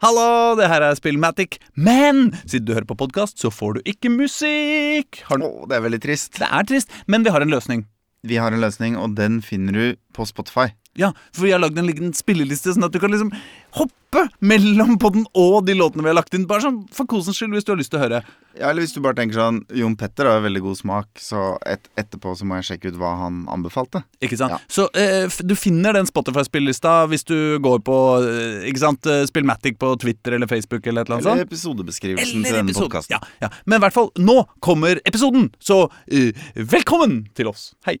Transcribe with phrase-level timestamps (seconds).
[0.00, 4.08] Hallo, det her er Spillmatic, men siden du hører på podkast, så får du ikke
[4.08, 5.18] musikk.
[5.28, 5.44] Har du...
[5.44, 6.38] Å, det er veldig trist.
[6.40, 7.82] Det er trist, men vi har en løsning.
[8.24, 10.70] Vi har en løsning, og den finner du på Spotify.
[10.98, 13.28] Ja, for vi har lagd en liten spilleliste, sånn at du kan liksom
[13.76, 16.48] hoppe mellom podden og de låtene vi har lagt inn.
[16.50, 18.18] Bare sånn for kosens skyld, hvis du har lyst til å høre.
[18.58, 21.86] Ja, eller hvis du bare tenker sånn Jon Petter har veldig god smak, så et,
[22.00, 24.02] etterpå så må jeg sjekke ut hva han anbefalte.
[24.18, 24.56] Ikke sant?
[24.56, 24.58] Ja.
[24.66, 29.78] Så eh, du finner den Spotify-spillelista hvis du går på eh, ikke sant, eh, Spillmatic
[29.78, 31.38] på Twitter eller Facebook eller et eller annet sånt.
[31.38, 32.90] Eller episodebeskrivelsen Eller til denne episode.
[32.90, 33.14] podkasten.
[33.14, 33.54] Ja, ja.
[33.70, 37.70] Men i hvert fall, nå kommer episoden, så eh, velkommen til oss.
[37.86, 38.00] Hei.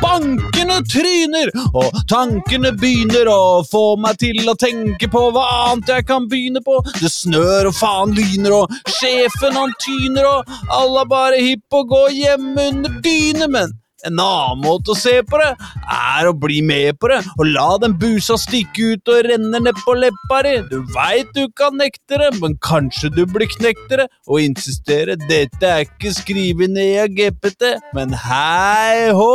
[0.00, 6.06] Bankene tryner, og tankene begynner å få meg til å tenke på hva annet jeg
[6.08, 6.78] kan begynne på.
[7.00, 11.90] Det snør og faen lyner, og sjefen han tyner, og alle er bare hipp og
[11.92, 13.74] går gå hjemme under dyne, men
[14.04, 15.52] en annen måte å se på det
[15.96, 19.94] er å bli med på det og la den busa stikke ut og renne nedpå
[19.96, 20.54] leppa di.
[20.70, 25.16] Du veit du kan nekte det, men kanskje du blir knektere og insistere.
[25.26, 29.32] Dette er ikke skrevet ned av GPT, men hei hå!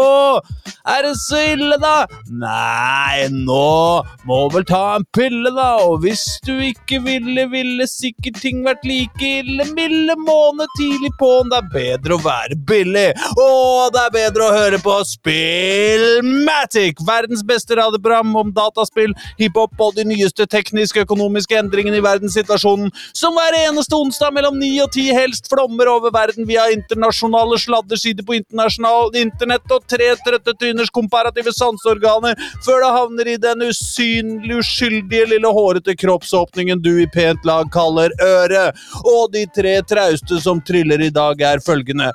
[0.90, 2.08] Er det så ille, da?
[2.42, 5.70] Nei, nå må vel ta en pille, da.
[5.86, 9.68] Og hvis du ikke ville, ville sikkert ting vært like ille.
[9.78, 13.08] Milde måned tidlig på'n, det er bedre å være billig.
[13.38, 13.48] Å,
[13.94, 20.06] det er bedre å høre på Spillmatic, verdens beste radioprogram om dataspill, hiphop og de
[20.08, 25.50] nyeste tekniske økonomiske endringene i verdenssituasjonen, som hver eneste onsdag mellom ni og ti helst
[25.52, 32.40] flommer over verden via internasjonale sladdersider på internasjonal internett og tre trøtte tryners komparative sanseorganer,
[32.66, 38.14] før det havner i den usynlig uskyldige lille hårete kroppsåpningen du i pent lag kaller
[38.26, 38.78] øret.
[39.04, 42.12] Og de tre trauste som triller i dag, er følgende.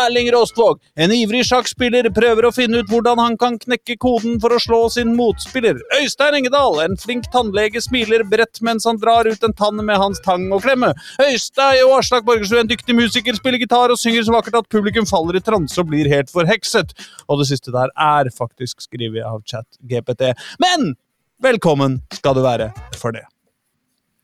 [0.00, 1.44] Erling Rostvåg, en ivrig
[1.80, 5.80] sjakkspiller, prøver å finne ut hvordan han kan knekke koden for å slå sin motspiller.
[6.00, 10.20] Øystein Engedal, en flink tannlege, smiler bredt mens han drar ut en tann med hans
[10.20, 10.92] tang og klemme.
[11.20, 15.06] Øystein og Aslak Borgersrud, en dyktig musiker, spiller gitar og synger så vakkert at publikum
[15.06, 16.92] faller i transe og blir helt forhekset.
[17.28, 20.34] Og det siste der er faktisk skrevet av chat GPT.
[20.60, 20.94] Men
[21.40, 23.24] velkommen skal du være for det.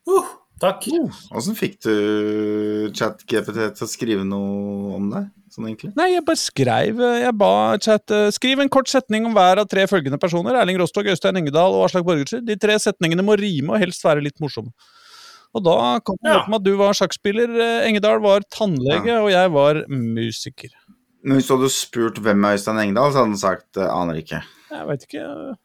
[0.07, 0.29] Uh,
[0.61, 0.85] takk.
[1.35, 5.27] Åssen fikk du ChatGPT til å skrive noe om deg?
[5.53, 5.93] Sånn egentlig?
[5.95, 7.51] Nei, jeg bare skrev Jeg ba
[7.81, 10.57] chat eh, Skriv en kort setning om hver av tre følgende personer.
[10.59, 12.43] Erling Rostog, Øystein Engedal og Aslak Borgersrud.
[12.45, 14.73] De tre setningene må rime og helst være litt morsomme.
[15.55, 16.41] Og da kom det Ja.
[16.41, 20.69] opp med at du var sjakkspiller, eh, Engedal var tannlege, og jeg var musiker.
[21.23, 24.19] Men hvis du hadde spurt hvem er Øystein Engedal, så hadde han sagt eh, aner
[24.19, 24.43] ikke.
[24.69, 25.55] Jeg veit ikke eh,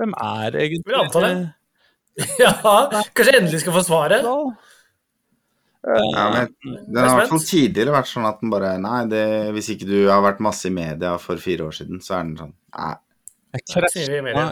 [0.00, 1.32] Hvem er egentlig Vil anta det.
[2.42, 2.52] Ja,
[3.16, 4.26] kanskje endelig skal få svaret?
[5.82, 9.24] Ja, men Den har i hvert fall tidligere vært sånn at den bare Nei, det,
[9.56, 12.36] hvis ikke du har vært masse i media for fire år siden, så er den
[12.38, 12.92] sånn Nei.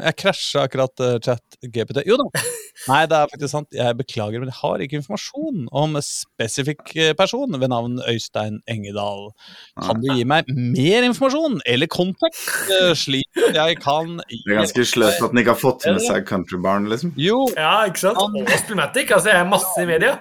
[0.05, 2.03] Jeg krasja, akkurat uh, chat GPT.
[2.09, 2.27] Jo da.
[2.89, 3.69] Nei, det er faktisk sant.
[3.77, 8.59] Jeg beklager, men jeg har ikke informasjon om en spesifikk eh, person ved navn Øystein
[8.71, 9.31] Engedal.
[9.81, 12.41] Kan du gi meg mer informasjon eller kontakt,
[12.77, 16.29] eh, slik jeg kan Det er ganske sløst at den ikke har fått med seg
[16.29, 17.15] Countrybarn, liksom.
[17.21, 18.21] Jo, Ja, ikke sant?
[18.21, 19.11] Og Spillmatic.
[19.17, 20.17] Altså, jeg er masse i media.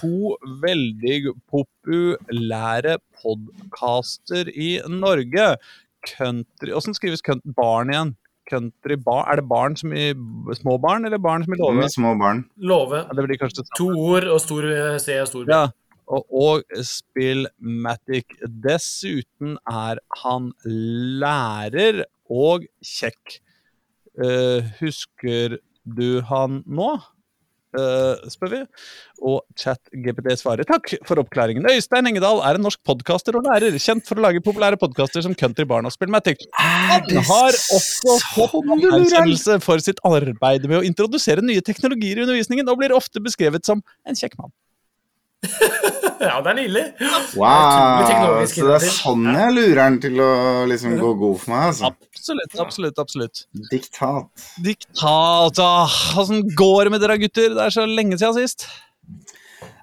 [0.00, 5.54] to veldig populære podcaster i Norge.
[6.06, 8.16] Country Åssen skrives country, barn igjen?
[8.52, 10.10] Country bar, Er det barn som i
[10.58, 11.80] små barn, eller barn som i låve?
[11.80, 12.44] Med små barn.
[12.56, 13.04] Låve.
[13.06, 13.78] Ja, det blir kanskje det samme.
[13.80, 15.54] To ord og stor eh, C og stor B.
[15.54, 15.62] Ja,
[16.12, 18.36] og, og Spillmatic.
[18.64, 20.52] Dessuten er han
[21.22, 23.38] lærer og kjekk.
[24.12, 25.56] Uh, husker
[25.88, 26.90] du han nå?
[27.72, 28.60] Eh, spør vi.
[29.24, 31.64] Og ChatGPT svarer takk for oppklaringen.
[31.72, 35.36] Øystein Engedal er en norsk podkaster og lærer, kjent for å lage populære podkaster som
[35.38, 36.44] Country Barn og Spillmatic.
[36.58, 42.68] Han har også fått anerkjennelse for sitt arbeid med å introdusere nye teknologier i undervisningen,
[42.68, 44.52] og blir ofte beskrevet som en kjekk mann.
[46.22, 46.82] Ja, det er nydelig.
[47.34, 48.44] Wow!
[48.46, 50.30] Så det er sånn jeg lurer den til å
[50.70, 51.90] liksom gå god for meg, altså.
[51.90, 53.42] Absolutt, absolutt, absolutt.
[53.72, 54.44] Diktat.
[54.62, 57.56] Diktat, ah, åssen går det med dere gutter?
[57.56, 58.68] Det er så lenge siden sist.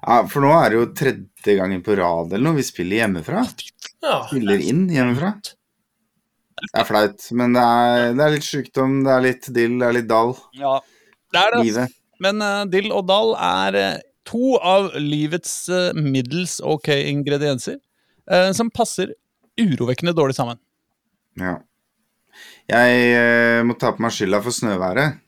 [0.00, 2.56] Ja, for nå er det jo tredje gangen på rad eller noe.
[2.56, 3.44] Vi spiller hjemmefra.
[3.52, 5.34] Spiller inn hjemmefra.
[6.60, 9.86] Det er flaut, men det er, det er litt sykdom, det er litt dill, det
[9.86, 10.34] er litt dall.
[10.56, 10.78] Ja,
[11.32, 11.64] det er det.
[11.68, 11.98] Livet.
[12.20, 13.94] Men uh, dill og dall er eh,
[14.30, 17.78] to av livets eh, middels ok ingredienser
[18.30, 19.14] eh, som passer
[19.60, 20.60] urovekkende dårlig sammen.
[21.40, 21.58] Ja.
[22.70, 25.20] Jeg eh, må ta på meg skylda for snøværet.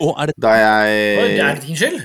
[0.00, 2.00] Og er det Da Oi, det er din skyld.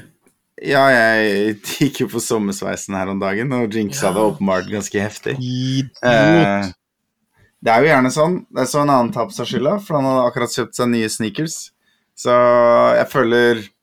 [0.63, 5.35] Ja, jeg gikk jo på sommersveisen her om dagen, og jinxa det åpenbart ganske heftig.
[5.35, 6.69] Eh,
[7.65, 8.37] det er jo gjerne sånn.
[8.47, 10.91] Det er så en annen tar på seg skylda, for han hadde akkurat kjøpt seg
[10.93, 11.57] nye sneakers.
[12.15, 12.35] Så
[12.95, 13.74] jeg føler Ja,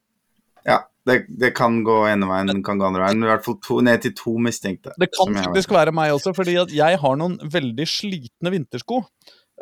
[1.08, 3.20] det, det kan gå ene veien, det kan gå andre veien.
[3.20, 4.94] Men i hvert fall to, ned til to mistenkte.
[5.00, 9.02] Det kan faktisk være meg også, fordi at jeg har noen veldig slitne vintersko.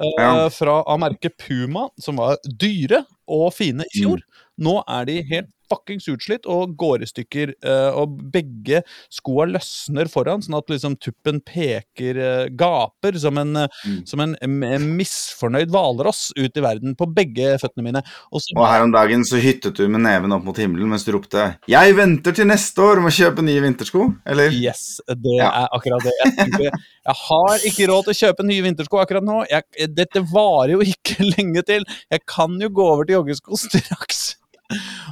[0.01, 0.49] Uh, Ja.
[0.53, 4.23] Fra av merket Puma, som var dyre og fine i fjor.
[4.61, 7.55] Nå er de helt fuckings utslitt og går i stykker.
[7.65, 13.57] eh, og begge skoa løsner foran, sånn at liksom tuppen peker, eh, gaper, som en,
[13.57, 14.07] eh, Mm.
[14.07, 18.03] som en en misfornøyd hvalross ut i verden på begge føttene mine.
[18.33, 21.05] Og så Og her om dagen så hyttet du med neven opp mot himmelen mens
[21.05, 24.51] du ropte 'Jeg venter til neste år med å kjøpe nye vintersko', eller?
[24.51, 25.51] Yes, det Ja.
[25.65, 26.13] er akkurat det.
[26.25, 29.45] Jeg, tenker, jeg har ikke råd til å kjøpe nye vintersko akkurat nå.
[29.49, 31.85] Jeg, dette varer jo ikke lenge til.
[32.11, 34.37] Jeg kan jo gå over til joggesko straks.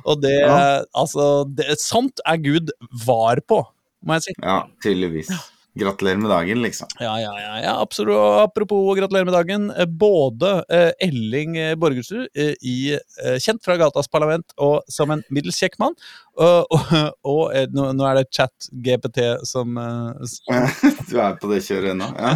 [0.04, 0.82] Og det Ja.
[0.94, 2.74] Altså, det, sånt er Gud
[3.04, 3.62] var på,
[4.04, 4.36] må jeg si.
[4.42, 5.30] Ja, tydeligvis.
[5.78, 6.88] Gratulerer med dagen, liksom.
[6.98, 8.18] Ja, ja, ja, ja absolutt.
[8.42, 9.68] Apropos gratulerer med dagen.
[9.70, 12.96] eh, Både eh, Elling eh, Borgersrud, i,
[13.38, 15.94] kjent fra Gatas Parlament og som en middels kjekk mann,
[16.38, 16.92] og, og,
[17.26, 20.68] og eh, nå, nå er det chat GPT som, eh, som
[21.10, 22.08] Du er på det kjøret ennå?
[22.14, 22.34] Ja.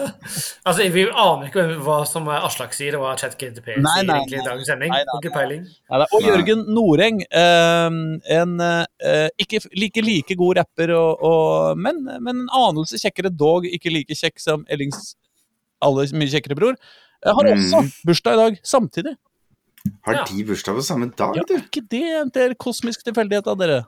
[0.68, 4.18] Altså, Vi aner ikke hva som er Aslak sier, og hva ChatGTP sier Nei, nei,
[4.20, 4.92] egentlig i dagens sending.
[4.92, 5.64] Nei, nei, peiling.
[6.10, 7.98] Og Jørgen Noreng, eh,
[8.36, 13.66] en eh, ikke like like god rapper, og, og, men, men en anelse kjekkere, dog
[13.68, 15.14] ikke like kjekk som Ellings
[15.80, 16.76] aller mye kjekkere bror,
[17.24, 17.90] har også Mm.
[18.08, 19.16] bursdag i dag, samtidig.
[20.04, 20.24] Har Ja.
[20.28, 21.54] de bursdag på samme dag, Ja, du?
[21.56, 23.86] ikke det en del kosmisk tilfeldighet av dere.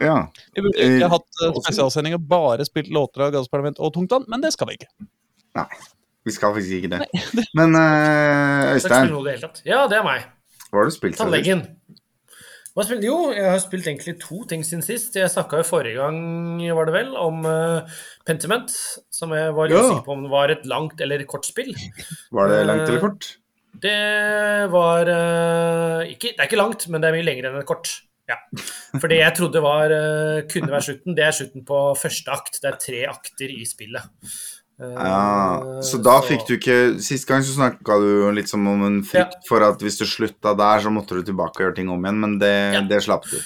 [0.00, 0.28] Ja.
[0.54, 4.26] Vi burde ikke Eh, hatt eh, spesialsending og bare spilt låter av Gassparlament og Tungtvann,
[4.28, 4.90] men det skal vi ikke.
[5.56, 5.66] Nei,
[6.26, 7.06] vi skal faktisk ikke det.
[7.14, 9.62] Men eh, Det Men uh, Øystein, det.
[9.64, 10.26] Ja, det er meg.
[10.70, 11.46] hva har du spilt siden sist?
[11.46, 11.64] Tannlegen.
[12.80, 13.02] Spilt?
[13.04, 15.16] Jo, jeg har spilt egentlig to ting siden sist.
[15.18, 17.82] Jeg snakka jo forrige gang, var det vel, om uh,
[18.24, 18.70] Pentiment,
[19.10, 21.74] som jeg var usikker på om det var et langt eller kort spill.
[22.32, 23.36] Var det langt eller kort?
[23.80, 27.68] Det var eh, ikke, Det er ikke langt, men det er mye lenger enn et
[27.68, 27.90] kort.
[28.30, 28.36] Ja.
[29.00, 32.60] For det jeg trodde var, eh, kunne være slutten, det er slutten på første akt.
[32.62, 34.02] Det er tre akter i spillet.
[34.80, 38.84] Eh, Ja, så da fikk du ikke Sist gang så snakka du litt som om
[38.86, 41.90] en frykt for at hvis du slutta der, så måtte du tilbake og gjøre ting
[41.92, 42.80] om igjen, men det, Ja.
[42.80, 43.36] det slapp du.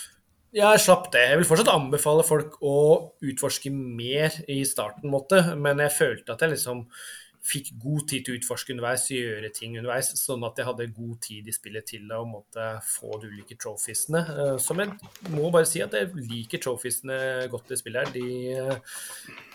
[0.55, 1.25] Jeg slapp det.
[1.33, 6.45] Jeg vil fortsatt anbefale folk å utforske mer i starten, måte, men jeg følte at
[6.45, 6.85] jeg liksom
[7.45, 11.19] fikk god tid til å utforske underveis, gjøre ting underveis, sånn at jeg hadde god
[11.27, 14.23] tid i spillet til å måtte få de ulike trophiesene.
[14.33, 14.95] Eh, Som jeg
[15.35, 17.19] må bare si at jeg liker trophiesene
[17.53, 18.15] godt i spillet her.
[18.15, 18.25] De,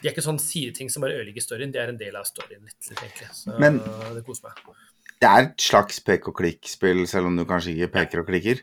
[0.02, 2.62] de er ikke sånn sideting som bare ødelegger storyen, de er en del av storyen
[2.62, 3.32] litt, egentlig.
[3.34, 4.78] Så Men- eh, det koser meg.
[5.20, 8.62] Det er et slags pek og klikk-spill, selv om du kanskje ikke peker og klikker.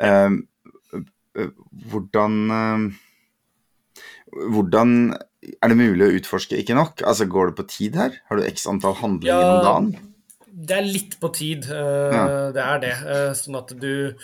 [0.00, 0.40] Uh,
[1.90, 2.86] hvordan uh,
[4.30, 7.02] Hvordan er det mulig å utforske ikke nok?
[7.06, 8.20] Altså, Går det på tid her?
[8.28, 9.66] Har du x antall handlinger om Ja.
[9.72, 10.06] dagen?
[10.52, 12.52] Det er litt på tid, uh, Ja.
[12.52, 12.94] det er det.
[13.06, 14.14] Uh, sånn at du,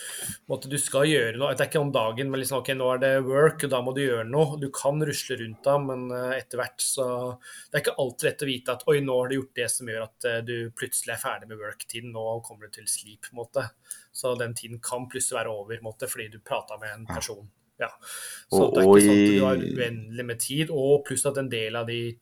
[0.51, 1.55] måtte, du skal gjøre noe.
[1.55, 3.95] Det er ikke om dagen, men liksom, ok, nå er det work, og da må
[3.95, 4.59] du gjøre noe.
[4.61, 7.39] Du kan rusle rundt da, men uh, etter hvert så
[7.71, 9.87] Det er ikke alltid lett å vite at oi, nå har du gjort det som
[9.87, 13.41] gjør at du plutselig er ferdig med work-tiden, nå kommer du til sleep, på en
[13.45, 13.71] måte.
[14.13, 17.47] Så den tiden kan plutselig være over, måte, fordi du prata med en person.
[17.47, 17.56] Ja.
[17.79, 21.37] Så Og- det er ikke sånn at du har uendelig med tid, og pluss at
[21.39, 22.19] en del av de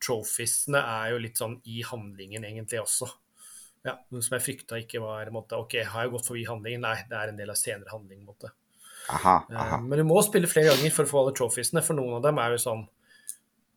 [0.00, 3.08] trophiesene er jo litt sånn i handlingen egentlig også.
[3.84, 6.80] Ja, noe som jeg frykta ikke var måtte, OK, har jeg gått forbi handlingen?
[6.80, 8.24] Nei, det er en del av senere handling.
[8.26, 8.50] måtte.
[9.10, 9.78] Aha, Eh, aha.
[9.80, 12.38] Men du må spille flere ganger for å få alle trophiesene, for noen av dem
[12.38, 12.88] er jo sånn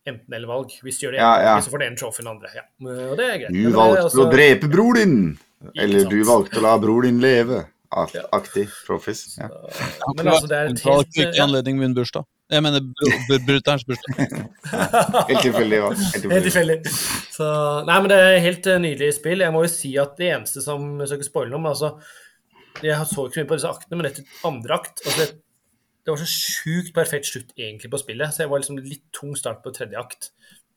[0.06, 0.80] enten-eller-valg.
[0.82, 1.60] Hvis du gjør det Ja, ja.
[1.60, 2.48] så får den ene trofé den andre.
[2.54, 2.62] Ja.
[2.80, 3.52] Og det er greit.
[3.52, 5.38] Du er valgte altså- å drepe bror din!
[5.76, 7.66] Eller du valgte å la bror din leve.
[7.90, 8.22] Ak Ja.
[8.36, 9.48] Aktig profis Ja.
[10.16, 11.44] Men altså, det er et helt ikke i ja.
[11.46, 12.26] anledning min bursdag.
[12.50, 14.44] Jeg mener br- br- brutterens bursdag.
[15.28, 15.78] Helt tilfeldig.
[15.80, 15.88] Ja.
[16.32, 16.78] Helt tilfeldig.
[17.88, 19.44] Nei, men det er helt eh, nydelig spill.
[19.44, 21.90] Jeg må jo si at det eneste som Jeg skal ikke spoile noe, men altså
[22.84, 25.28] Jeg så ikke så mye på disse aktene, men dette andre akt altså det,
[26.04, 29.34] det var så sjukt perfekt slutt egentlig på spillet, så jeg var liksom litt tung
[29.36, 30.30] start på tredje akt.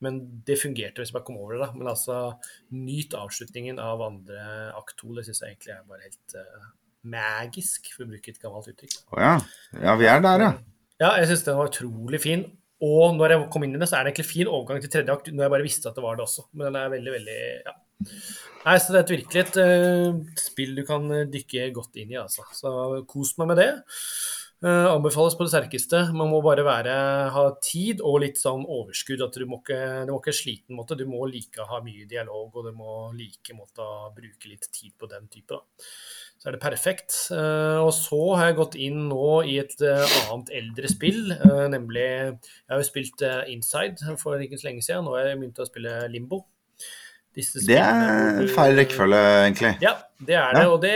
[0.04, 1.72] Men det fungerte hvis jeg bare kom over det, da.
[1.78, 2.18] Men altså,
[2.74, 4.42] nyt avslutningen av andre
[4.76, 5.12] akt to.
[5.16, 6.66] Det syns jeg egentlig er bare helt eh,
[7.04, 8.98] magisk, for å bruke et gammelt uttrykk.
[9.16, 9.36] Å ja.
[9.82, 10.52] ja, vi er der, ja.
[11.02, 12.46] Ja, jeg syns den var utrolig fin.
[12.82, 15.14] Og når jeg kom inn i det, så er det egentlig fin overgang til tredje
[15.14, 16.48] akt, når jeg bare visste at det var det også.
[16.56, 17.76] Men den er veldig, veldig ja.
[18.62, 22.14] Nei, så det er et virkelig et uh, spill du kan eh, dykke godt inn
[22.14, 22.46] i, altså.
[22.58, 22.72] Så
[23.10, 23.72] kos meg med det.
[24.62, 26.04] Uh, anbefales på det sterkeste.
[26.18, 26.96] Man må bare være,
[27.34, 29.22] ha tid og litt sånn overskudd.
[29.26, 30.98] at Du må ikke, du må ikke sliten måte.
[30.98, 34.70] Du må like å ha mye dialog, og du må like måte å bruke litt
[34.74, 35.58] tid på den type.
[35.58, 35.62] da.
[36.42, 37.16] Så er det perfekt.
[37.36, 41.68] Eh, og så har jeg gått inn nå i et eh, annet eldre spill, eh,
[41.70, 43.22] nemlig Jeg har jo spilt
[43.54, 45.06] Inside for ikke så lenge siden.
[45.06, 46.42] Nå har jeg begynt å spille Limbo.
[47.32, 49.70] Det er feil rekkefølge, egentlig.
[49.80, 50.64] ja, det er det.
[50.66, 50.72] Ja.
[50.74, 50.96] Og det,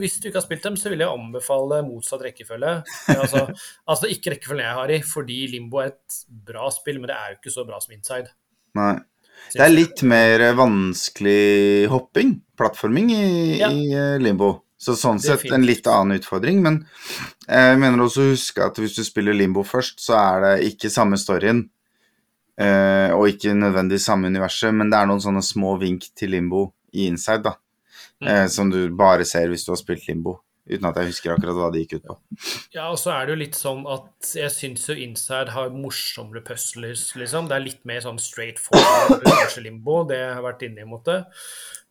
[0.00, 2.72] hvis du ikke har spilt dem, så vil jeg anbefale motsatt rekkefølge.
[3.14, 3.44] Altså,
[3.92, 7.36] altså ikke rekkefølgen jeg har i, fordi Limbo er et bra spill, men det er
[7.36, 8.32] jo ikke så bra som Inside.
[8.80, 8.96] Nei.
[9.54, 13.70] Det er litt mer vanskelig hopping, plattforming, i, Ja.
[13.70, 14.62] i eh, limbo.
[14.78, 16.60] Så sånn sett en litt annen utfordring.
[16.62, 16.86] Men
[17.48, 20.90] jeg mener også å huske at hvis du spiller limbo først, så er det ikke
[20.92, 21.64] samme storyen.
[22.58, 26.72] eh, og ikke nødvendigvis samme universet, men det er noen sånne små vink til limbo
[26.92, 27.52] i inside, da.
[28.20, 28.48] mm.
[28.50, 30.40] som du bare ser hvis du har spilt limbo.
[30.68, 32.18] Uten at jeg husker akkurat hva det gikk ut på.
[32.76, 36.44] Ja, og så er det jo litt sånn at jeg syns jo Inside har morsommere
[36.44, 37.48] puzzlers, liksom.
[37.48, 40.86] Det er litt mer sånn straight forward, kanskje limbo, det jeg har vært inne i
[40.86, 41.22] en måte.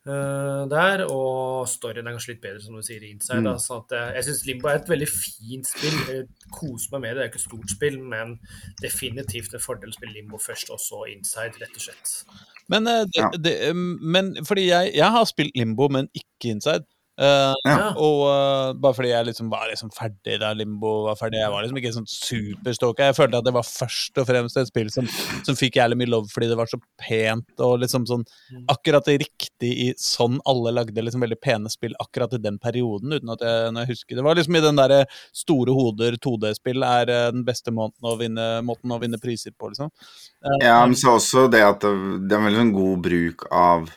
[0.07, 3.41] Uh, der, og storyen er kanskje litt bedre, som du sier, i Inside.
[3.43, 5.97] Da, sånn at jeg jeg syns Limbo er et veldig fint spill.
[6.07, 7.17] Jeg koser meg med det.
[7.17, 8.35] Det er ikke et stort spill, men
[8.79, 12.13] definitivt en fordel å spille Limbo først, og så Inside, rett og slett.
[12.71, 13.31] Men, uh, det, Ja.
[13.35, 16.87] det, um, men fordi jeg, jeg har spilt Limbo, men ikke Inside.
[17.17, 17.91] Eh, Ja.
[17.97, 21.39] Og uh, bare fordi jeg liksom var liksom ferdig da Limbo var ferdig.
[21.41, 23.09] Jeg var liksom ikke sånn superstalka.
[23.09, 25.09] Jeg følte at det var først og fremst et spill som,
[25.47, 28.23] som fikk jævlig mye love fordi det var så pent og liksom sånn
[28.71, 33.17] akkurat det riktig i sånn alle lagde liksom veldig pene spill akkurat i den perioden,
[33.17, 34.19] uten at jeg, når jeg husker.
[34.19, 35.03] Det var liksom i den derre
[35.35, 39.73] store hoder 2D-spill er uh, den beste måten å vinne, måten å vinne priser på,
[39.73, 39.91] liksom.
[40.61, 41.93] Ja, men så også det at det,
[42.27, 43.89] det er en veldig sånn god bruk av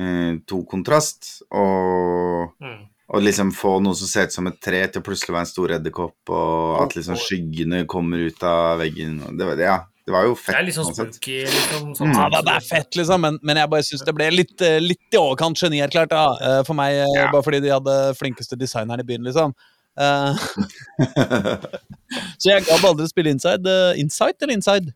[0.00, 2.86] eh, to kontrast, og, Mm.
[3.12, 5.52] og liksom få noe som ser ut som et tre, til å plutselig være en
[5.52, 9.20] stor edderkopp, og at liksom skyggene kommer ut av veggen.
[9.26, 11.94] og Det, var- ja, det var jo Det er litt sånn sånn spooky, liksom.
[11.96, 12.14] Sånn, Mm.
[12.16, 14.78] Ja, det, det er fett, liksom, men, men jeg bare syns det ble litt, eh,
[14.80, 17.30] litt i overkant genierklært da, eh, for meg, Ja.
[17.30, 19.52] bare fordi de hadde flinkeste designeren i byen, liksom.
[19.98, 20.34] Eh,
[22.40, 23.66] så jeg gadd aldri spille Inside.
[23.98, 24.94] Inside eller Inside?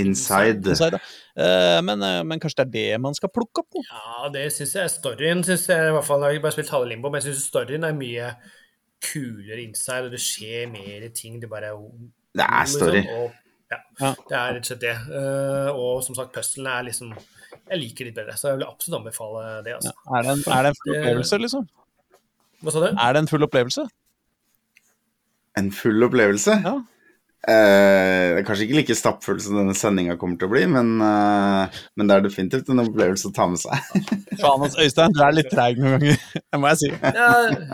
[0.00, 0.64] Inside.
[0.72, 0.98] Inside.
[1.36, 3.82] Eh, men, eh, men kanskje det er det man skal plukke opp nå?
[3.90, 4.88] Ja, det syns jeg.
[4.94, 7.44] Storyen syns jeg i hvert fall Jeg har bare spilt halve Limbo, men jeg syns
[7.50, 8.30] storyen er mye
[9.02, 11.40] kulere inside, og det skjer mer ting.
[11.42, 11.72] Det bare
[12.32, 13.00] Det er story.
[13.02, 13.32] Liksom, og,
[13.72, 14.14] ja, Ja.
[14.28, 14.96] det er rett og slett det.
[15.20, 17.12] Eh, og som sagt, puzzlene er liksom
[17.70, 19.74] Jeg liker litt bedre, så jeg vil absolutt anbefale det.
[19.74, 19.92] altså.
[20.16, 21.68] Er det en, er det en full opplevelse, liksom?
[22.62, 22.86] Hva sa du?
[22.96, 23.84] Er det en full opplevelse?
[25.56, 26.56] En full opplevelse.
[26.64, 26.74] Ja.
[27.42, 30.92] Eh, det er kanskje ikke like stappfull som denne sendinga kommer til å bli, men,
[31.02, 33.74] uh, men det er definitivt en opplevelse å ta med seg.
[34.42, 36.22] Faen, altså, Øystein, du er litt treig noen ganger,
[36.54, 36.92] det må jeg si.
[37.02, 37.32] Ja,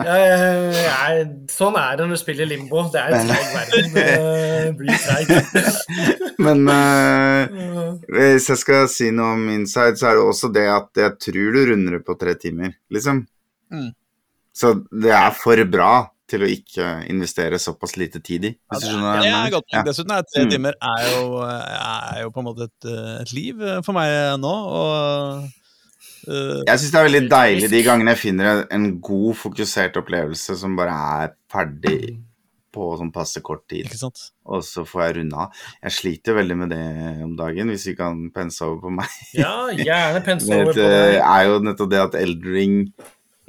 [0.09, 0.33] jeg,
[0.79, 2.87] jeg, sånn er det når du spiller limbo.
[2.89, 3.93] Det er en treig verden.
[3.93, 6.33] Det blir treig.
[6.41, 11.05] Men uh, hvis jeg skal si noe om inside, så er det også det at
[11.05, 13.21] jeg tror du runder det på tre timer, liksom.
[13.69, 13.91] Mm.
[14.49, 15.93] Så det er for bra
[16.29, 19.69] til å ikke investere såpass lite tid i, hvis du skjønner Det jeg er godt.
[19.73, 19.83] Ja.
[19.87, 20.51] Dessuten er tre Mm.
[20.53, 24.13] timer er jo, er jo på en måte et, eh, et liv eh, for meg
[24.43, 25.43] nå, og
[26.29, 30.57] eh, Jeg syns det er veldig deilig de gangene jeg finner en god, fokusert opplevelse
[30.61, 30.95] som bare
[31.25, 32.17] er ferdig
[32.69, 34.27] på sånn passe kort tid, Ikke sant?
[34.45, 35.55] og så får jeg runde av.
[35.81, 36.83] Jeg sliter veldig med det
[37.25, 39.15] om dagen, hvis vi kan pense over på meg.
[39.33, 40.77] Ja, gjerne pense over på meg.
[40.77, 42.75] Det er jo nettopp det at Eldring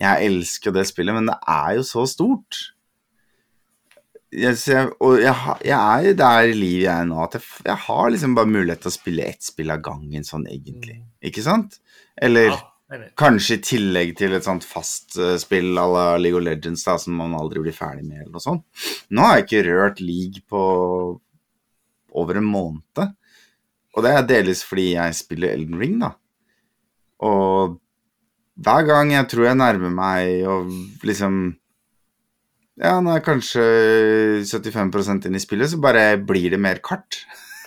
[0.01, 2.61] Jeg elsker det spillet, men det er jo så stort.
[4.31, 4.57] Jeg,
[5.03, 5.35] og jeg,
[5.67, 8.53] jeg er jo der i livet jeg er nå, at jeg, jeg har liksom bare
[8.53, 11.01] mulighet til å spille ett spill av gangen, sånn egentlig.
[11.27, 11.81] Ikke sant?
[12.15, 12.61] Eller Ja,
[13.19, 16.97] kanskje i tillegg til et sånt fast uh, spill à la League of Legends da,
[16.99, 18.65] som man aldri blir ferdig med, eller noe sånt.
[19.11, 20.63] Nå har jeg ikke rørt league på
[22.23, 23.13] over en måned.
[23.95, 26.15] Og det er delvis fordi jeg spiller Elden Ring, da.
[27.27, 27.79] Og
[28.61, 30.71] hver gang jeg tror jeg nærmer meg og
[31.07, 31.41] liksom
[32.81, 33.65] Ja, nå er kanskje
[34.49, 37.19] 75% inn i spillet, så bare blir det mer kart.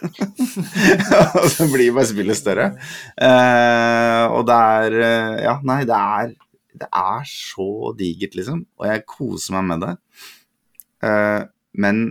[1.39, 2.71] og så blir bare spillet større.
[3.13, 6.33] Uh, og det er eh, Ja, nei, det er
[6.73, 8.65] Det er så digert, liksom.
[8.81, 9.93] Og jeg koser meg med det.
[11.05, 11.41] Uh,
[11.77, 12.03] men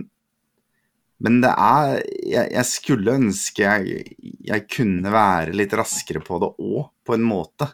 [1.23, 6.51] men det er Jeg, jeg skulle ønske jeg, jeg kunne være litt raskere på det
[6.59, 7.69] òg, på en måte.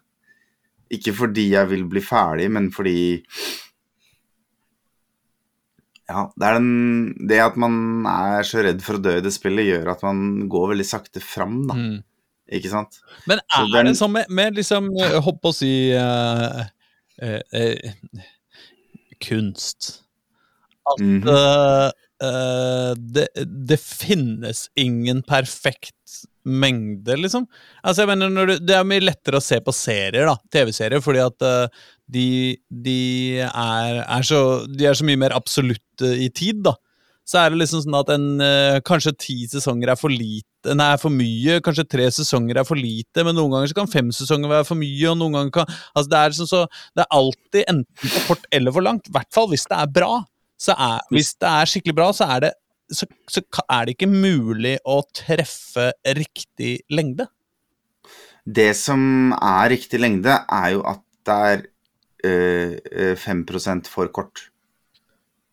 [0.91, 3.23] Ikke fordi jeg vil bli ferdig, men fordi
[6.09, 9.33] Ja, det er den Det at man er så redd for å dø i det
[9.35, 11.75] spillet, gjør at man går veldig sakte fram, da.
[11.77, 11.99] Mm.
[12.57, 12.97] Ikke sant?
[13.29, 14.87] Men er den- det sånn med, med liksom
[15.21, 16.63] Hopp Holdt å si uh,
[17.21, 18.23] uh, uh,
[19.21, 20.01] kunst
[20.89, 21.27] at Mhm.
[21.27, 21.91] eh,
[22.23, 25.93] eh, det, det finnes ingen perfekt
[26.49, 27.45] mengde, liksom.
[27.83, 31.23] Altså, jeg mener, du, Det er mye lettere å se på serier, da, TV-serier, fordi
[31.23, 32.99] at uh, de, de,
[33.45, 36.75] er, er så, de er så mye mer absolutte i tid, da.
[37.29, 40.45] Så er det liksom sånn at en, uh, kanskje ti sesonger er for lite
[40.75, 44.51] Nei, for mye, kanskje tre sesonger er for lite, men noen ganger kan fem sesonger
[44.51, 47.69] være for mye, og noen ganger kan Altså, det er liksom så Det er alltid
[47.71, 50.17] enten for kort eller for langt, i hvert fall hvis det er bra.
[50.59, 52.53] Så er, hvis det er skikkelig bra, så er det
[52.91, 57.27] så, så er det ikke mulig å treffe riktig lengde.
[58.49, 61.61] Det som er riktig lengde, er jo at det er
[62.25, 64.47] øh, øh, 5% for kort.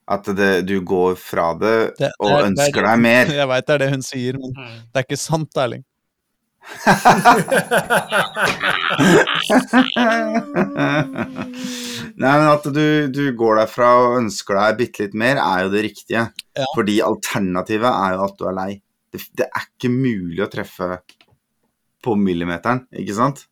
[0.08, 2.98] At det, du går fra det, Det- og det er- det er ønsker det- deg
[3.04, 3.24] mer.
[3.40, 4.80] Jeg veit det er det hun sier, men Mm.
[4.94, 5.84] det er ikke sant, Erling.
[12.16, 15.72] Nei, men at du, du går derfra og ønsker deg bitte litt mer, er jo
[15.74, 16.22] det riktige.
[16.56, 16.66] Ja.
[16.74, 18.72] Fordi alternativet er jo at du er lei.
[19.12, 20.88] Det, det er ikke mulig å treffe
[22.04, 23.46] på millimeteren, ikke sant?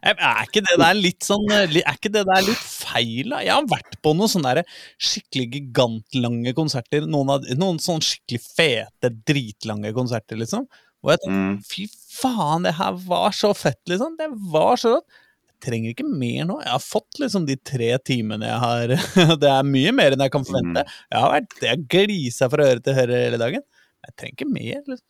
[0.00, 3.42] Er ikke det der litt sånn Er ikke det der litt feil, da?
[3.44, 4.62] Jeg har vært på noen sånne
[4.96, 7.04] skikkelig gigantlange konserter.
[7.04, 10.64] Noen, av, noen sånne skikkelig fete, dritlange konserter, liksom.
[11.04, 11.58] Og jeg tenkte Mm.
[11.64, 11.86] fy
[12.20, 14.16] faen, det her var så fett, liksom.
[14.18, 15.06] Det var så rått.
[15.48, 16.58] Jeg trenger ikke mer nå.
[16.64, 18.92] Jeg har fått liksom de tre timene jeg har
[19.42, 20.84] Det er mye mer enn jeg kan forvente.
[21.12, 23.64] Jeg har vært Jeg glisa fra øre til øre hele dagen.
[24.06, 24.80] Jeg trenger ikke mer.
[24.86, 25.06] liksom.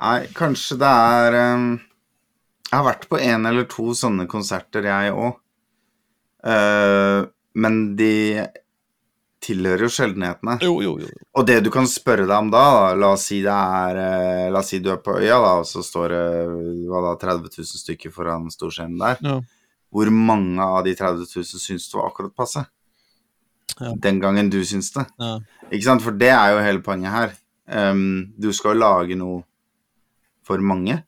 [0.00, 1.66] Nei, kanskje det er um,
[2.70, 5.36] Jeg har vært på en eller to sånne konserter, jeg òg.
[7.56, 8.46] men de
[9.44, 10.56] tilhører jo sjeldenhetene.
[10.64, 11.08] Jo, jo, jo.
[11.36, 14.46] Og det du kan spørre deg om da, da la oss si det er eh,
[14.52, 16.22] La oss si du er på øya, da, og så står det
[16.88, 19.20] hva da, 30 000 stykker foran storscenen der.
[19.22, 19.36] Ja.
[19.92, 22.64] Hvor mange av de 30 000 syns du var akkurat passe?
[23.76, 23.92] Ja.
[24.02, 25.04] Den gangen du syns det.
[25.20, 25.36] Ja.
[25.70, 26.04] Ikke sant?
[26.04, 27.36] For det er jo hele poenget her.
[27.66, 29.42] Um, du skal jo lage noe
[30.46, 31.00] for mange.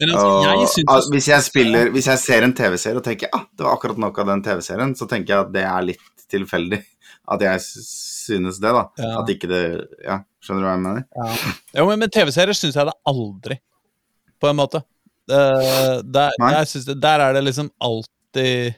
[0.00, 3.04] Men altså, Og, jeg syns al- hvis, jeg spiller, hvis jeg ser en TV-serie og
[3.06, 5.86] tenker ah, det var akkurat nok av den TV-serien, så tenker jeg at det er
[5.92, 6.80] litt tilfeldig
[7.30, 8.84] at jeg synes det, da.
[8.98, 9.10] Ja.
[9.20, 9.64] At ikke det
[10.02, 11.04] Ja, skjønner du hva jeg mener?
[11.14, 11.56] Ja.
[11.78, 13.58] Jo, men med TV-serier syns jeg det aldri,
[14.40, 14.82] på en måte.
[15.30, 18.72] Uh, der, der, der er det liksom alltid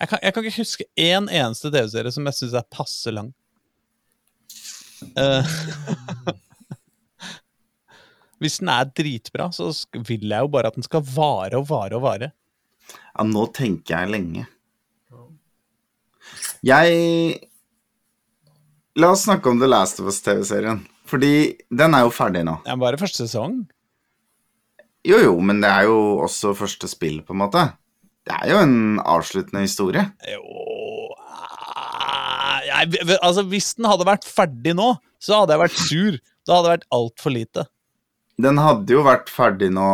[0.00, 3.30] Jeg kan, jeg kan ikke huske én eneste TV-serie som jeg syns er passe lang.
[5.14, 5.44] Uh,
[8.42, 11.96] Hvis den er dritbra, så vil jeg jo bare at den skal vare og vare
[11.96, 12.32] og vare.
[12.90, 14.46] Ja, nå tenker jeg lenge.
[16.64, 17.38] Jeg
[18.94, 20.84] La oss snakke om The Last of Us-TV-serien.
[21.10, 21.32] Fordi
[21.74, 22.60] den er jo ferdig nå.
[22.62, 23.64] Det er bare første sesong.
[25.04, 27.64] Jo, jo, men det er jo også første spill, på en måte.
[28.24, 30.06] Det er jo en avsluttende historie.
[30.30, 30.44] Jo
[31.18, 36.20] ah, jeg, Altså, hvis den hadde vært ferdig nå, så hadde jeg vært sur.
[36.46, 37.66] Da hadde det vært altfor lite.
[38.46, 39.88] Den hadde jo vært ferdig nå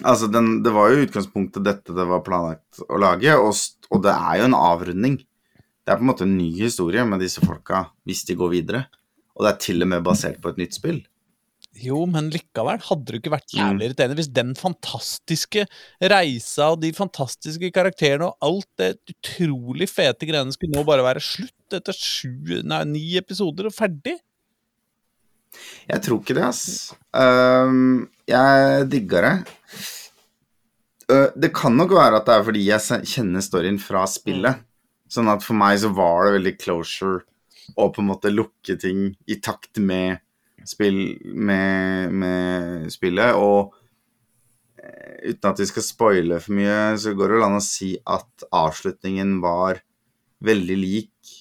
[0.00, 3.52] Altså, den, det var jo i utgangspunktet dette det var planlagt å lage, og,
[3.92, 5.18] og det er jo en avrunding.
[5.84, 8.84] Det er på en måte en ny historie med disse folka, hvis de går videre.
[9.36, 11.00] Og det er til og med basert på et nytt spill.
[11.80, 13.84] Jo, men likevel hadde det ikke vært jævlig Mm.
[13.86, 15.66] irriterende hvis den fantastiske
[16.02, 21.22] reisa og de fantastiske karakterene og alt det utrolig fete greiene skulle nå bare være
[21.22, 24.16] slutt etter sju, nei, ni episoder og ferdig.
[25.88, 26.92] Jeg tror ikke det, ass.
[27.14, 29.54] Um, jeg digger det.
[31.10, 34.62] Uh, det kan nok være at det er fordi jeg kjenner storyen fra spillet.
[35.10, 37.24] Sånn at for meg så var det veldig closure
[37.78, 40.22] å på en måte lukke ting i takt med,
[40.66, 43.34] spill, med, med spillet.
[43.38, 43.74] Og
[44.78, 47.92] eh, uten at vi skal spoile for mye, så går det vel an å si
[47.98, 49.82] at avslutningen var
[50.46, 51.34] veldig lik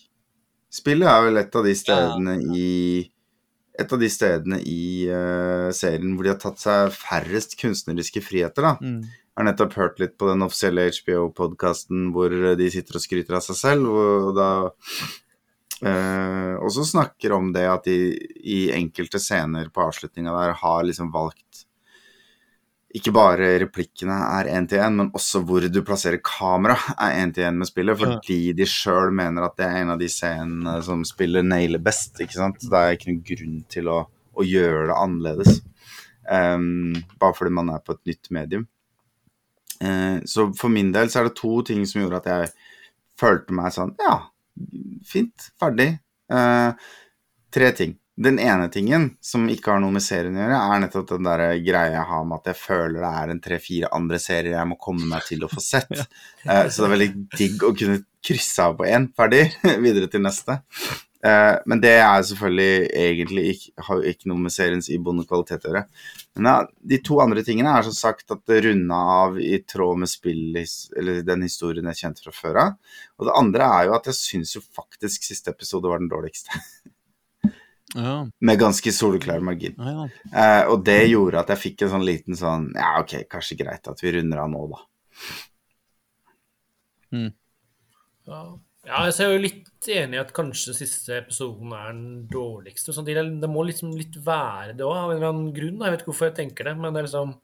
[0.69, 1.07] spillet.
[1.09, 2.69] er vel et av de stedene i
[3.79, 8.65] et av de stedene i uh, serien hvor de har tatt seg færrest kunstneriske friheter.
[8.65, 8.73] da.
[8.83, 9.05] Mm.
[9.39, 13.55] Har nettopp hørt litt på den offisielle HBO-podkasten hvor de sitter og skryter av seg
[13.55, 13.87] selv.
[13.87, 14.49] Og da
[15.87, 18.11] eh, også snakker om det at de
[18.43, 21.63] i enkelte scener på avslutninga der har liksom valgt
[22.89, 27.33] ikke bare replikkene er én til én, men også hvor du plasserer kamera er én
[27.33, 30.73] til én med spillet, fordi de sjøl mener at det er en av de scenene
[30.85, 32.17] som spiller nailer best.
[32.17, 32.57] ikke sant?
[32.65, 35.61] Det er ikke noen grunn til å, å gjøre det annerledes.
[36.29, 38.65] Um, bare fordi man er på et nytt medium.
[39.83, 42.51] Eh, så for min del så er det to ting som gjorde at jeg
[43.19, 44.17] følte meg sånn Ja,
[45.07, 45.93] fint, ferdig.
[46.31, 46.91] Eh,
[47.53, 47.95] tre ting.
[48.19, 51.43] Den ene tingen som ikke har noe med serien å gjøre, er nettopp den der
[51.63, 54.75] greia jeg har med at jeg føler det er en tre-fire andre serier jeg må
[54.81, 55.93] komme meg til å få sett.
[56.49, 59.41] Eh, så det er veldig digg å kunne krysse av på én, ferdig,
[59.85, 60.55] videre til neste.
[61.25, 65.73] Eh, men det er selvfølgelig egentlig ikke, har ikke noe med seriens iboende kvalitet å
[65.73, 65.81] gjøre.
[66.39, 66.53] Men ja,
[66.93, 70.55] de to andre tingene er som sagt at det runda av i tråd med spill,
[70.55, 72.77] eller den historien jeg kjente fra før av.
[73.19, 76.61] Og det andre er jo at jeg syns jo faktisk siste episode var den dårligste.
[77.97, 78.27] Ja.
[78.45, 79.73] Med ganske soleklar margin.
[79.81, 80.03] Ja, ja.
[80.29, 83.89] Eh, og det gjorde at jeg fikk en sånn liten sånn Ja, ok, kanskje greit
[83.89, 84.83] at vi runder av nå, da.
[88.29, 88.43] Ja.
[88.89, 92.93] Ja, jeg er jo litt enig i at kanskje siste episoden er den dårligste.
[92.95, 95.77] Sånn, det, det må liksom litt være det òg, av en eller annen grunn.
[95.85, 97.35] Jeg vet ikke hvorfor jeg tenker det, men det er liksom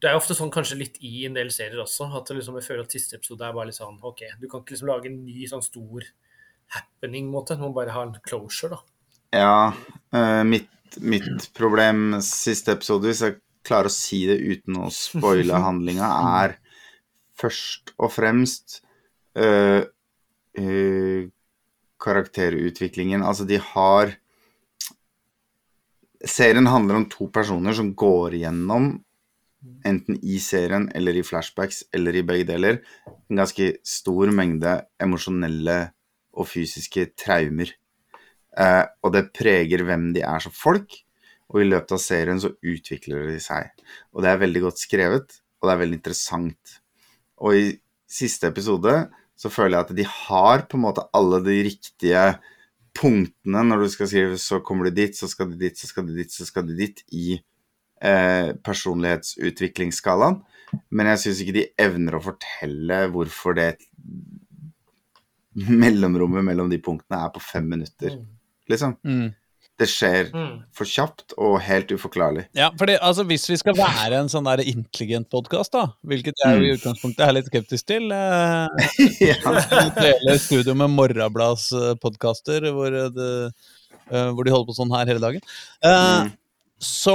[0.00, 2.86] Det er ofte sånn kanskje litt i en del serier også, at liksom, jeg føler
[2.86, 5.44] at siste episode er bare litt sånn OK, du kan ikke liksom lage en ny
[5.50, 6.06] sånn stor
[6.72, 7.58] happening-måte.
[7.58, 8.80] Du må bare ha en closure, da.
[9.36, 9.74] Ja,
[10.16, 10.72] eh, mitt,
[11.04, 16.08] mitt problem siste episode, hvis jeg klarer å si det uten å spoile handlinga,
[16.40, 16.56] er
[17.40, 18.80] først og fremst
[19.36, 19.82] eh,
[20.58, 21.28] eh,
[22.00, 23.22] karakterutviklingen.
[23.22, 24.16] Altså, de har
[26.20, 28.90] Serien handler om to personer som går igjennom,
[29.88, 35.78] enten i serien eller i flashbacks eller i begge deler, en ganske stor mengde emosjonelle
[36.36, 37.72] og fysiske traumer.
[38.52, 40.92] Eh, og det preger hvem de er som folk,
[41.50, 43.70] og i løpet av serien så utvikler de seg.
[44.12, 46.76] Og det er veldig godt skrevet, og det er veldig interessant.
[47.40, 47.66] Og i
[48.10, 48.94] siste episode
[49.40, 52.24] så føler jeg at de har på en måte alle de riktige
[52.96, 56.08] punktene når du skal skrive så kommer du dit, så skal du dit, så skal
[56.08, 57.38] du dit, så skal du dit i
[58.04, 60.40] eh, personlighetsutviklingsskalaen.
[60.94, 63.70] Men jeg syns ikke de evner å fortelle hvorfor det
[65.54, 68.20] mellomrommet mellom de punktene er på fem minutter,
[68.70, 68.94] liksom.
[69.02, 69.32] Mm.
[69.80, 70.58] Det skjer Mm.
[70.76, 72.42] for kjapt og helt uforklarlig.
[72.54, 76.58] Ja, for altså, Hvis vi skal være en sånn der intelligent podkast, da, hvilket jeg
[76.60, 78.68] jo i utgangspunktet er litt skeptisk til eh,
[79.30, 79.38] ja.
[80.04, 83.52] Hele studio med Morrabladspodkaster hvor, det-
[84.10, 85.40] eh, hvor de holder på sånn her hele dagen.
[85.82, 86.32] Eh, Mm.
[86.80, 87.14] Så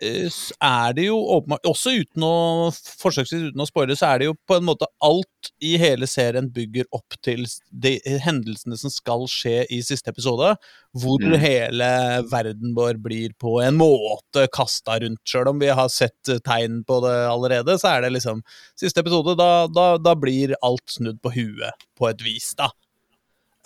[0.00, 0.32] eh,
[0.64, 4.36] er det jo åpenbart Også uten å forsøksvis uten å spoile, så er det jo
[4.48, 9.66] på en måte alt i hele serien bygger opp til de hendelsene som skal skje
[9.68, 10.54] i siste episode,
[10.96, 11.36] hvor Mm.
[11.42, 11.90] hele
[12.32, 15.20] verden vår blir på en måte kasta rundt.
[15.28, 18.40] Sjøl om vi har sett eh, tegn på det allerede, så er det liksom
[18.80, 22.70] Siste episode, da, da, da blir alt snudd på huet, på et vis, da.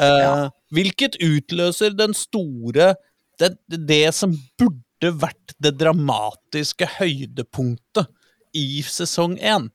[0.03, 0.33] Ja.
[0.35, 2.97] Uh, Hvilket utløser den store
[3.39, 8.07] det, det som burde vært det dramatiske høydepunktet
[8.55, 9.71] i sesong én.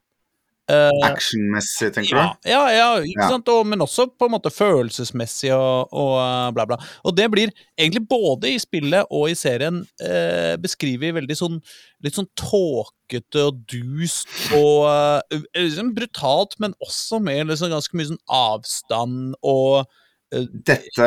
[0.69, 2.49] Uh, Actionmessig, tenker ja, du?
[2.51, 3.29] ja, ja, ikke Ja.
[3.31, 3.47] sant?
[3.49, 6.77] Og, men også på en måte følelsesmessig og, og eh, bla, bla.
[7.09, 11.57] Og det blir egentlig både i spillet og i serien uh, beskrevet veldig sånn
[12.05, 18.21] litt sånn tåkete og dust og uh, brutalt, men også med liksom ganske mye sånn
[18.29, 19.97] avstand og eh,
[20.29, 21.05] Dette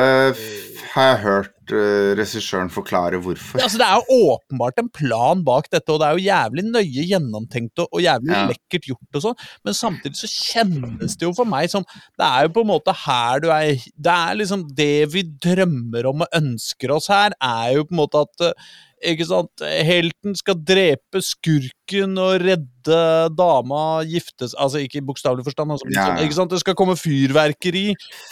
[0.92, 3.62] har jeg hørt uh, regissøren forklare hvorfor.
[3.62, 7.06] Altså, det er jo åpenbart en plan bak dette, og det er jo jævlig nøye
[7.12, 8.42] gjennomtenkt og, og jævlig Ja.
[8.50, 11.86] lekkert gjort og sånn, men samtidig så kjennes det jo for meg som
[12.18, 16.08] Det er jo på en måte her du er Det er liksom det vi drømmer
[16.10, 20.36] om og ønsker oss her, er jo på en måte at eh, ikke sant, Helten
[20.38, 22.98] skal drepe skurken og redde
[23.38, 26.96] dama, giftes Altså ikke i bokstavelig forstand, altså, Ja, sånn, ikke sant, det skal komme
[26.98, 27.88] fyrverkeri,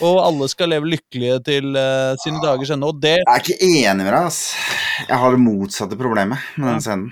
[0.07, 2.91] og alle skal leve lykkelige til uh, sine dagers ende.
[2.91, 4.41] Og det Jeg er ikke enig med deg, ass.
[5.09, 7.11] Jeg har det motsatte problemet med den scenen.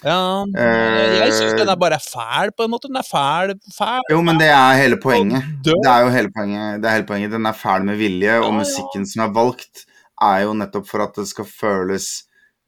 [0.00, 2.88] Ja, jeg syns den er bare fæl, på en måte.
[2.88, 4.00] Den er fæl, fæl.
[4.08, 5.44] Jo, men det er hele poenget.
[5.64, 6.80] Det er jo hele poenget.
[6.80, 7.34] Det er hele poenget.
[7.34, 8.58] Den er fæl med vilje, og Ja, ja.
[8.62, 9.84] musikken som er valgt,
[10.24, 12.08] er jo nettopp for at det skal føles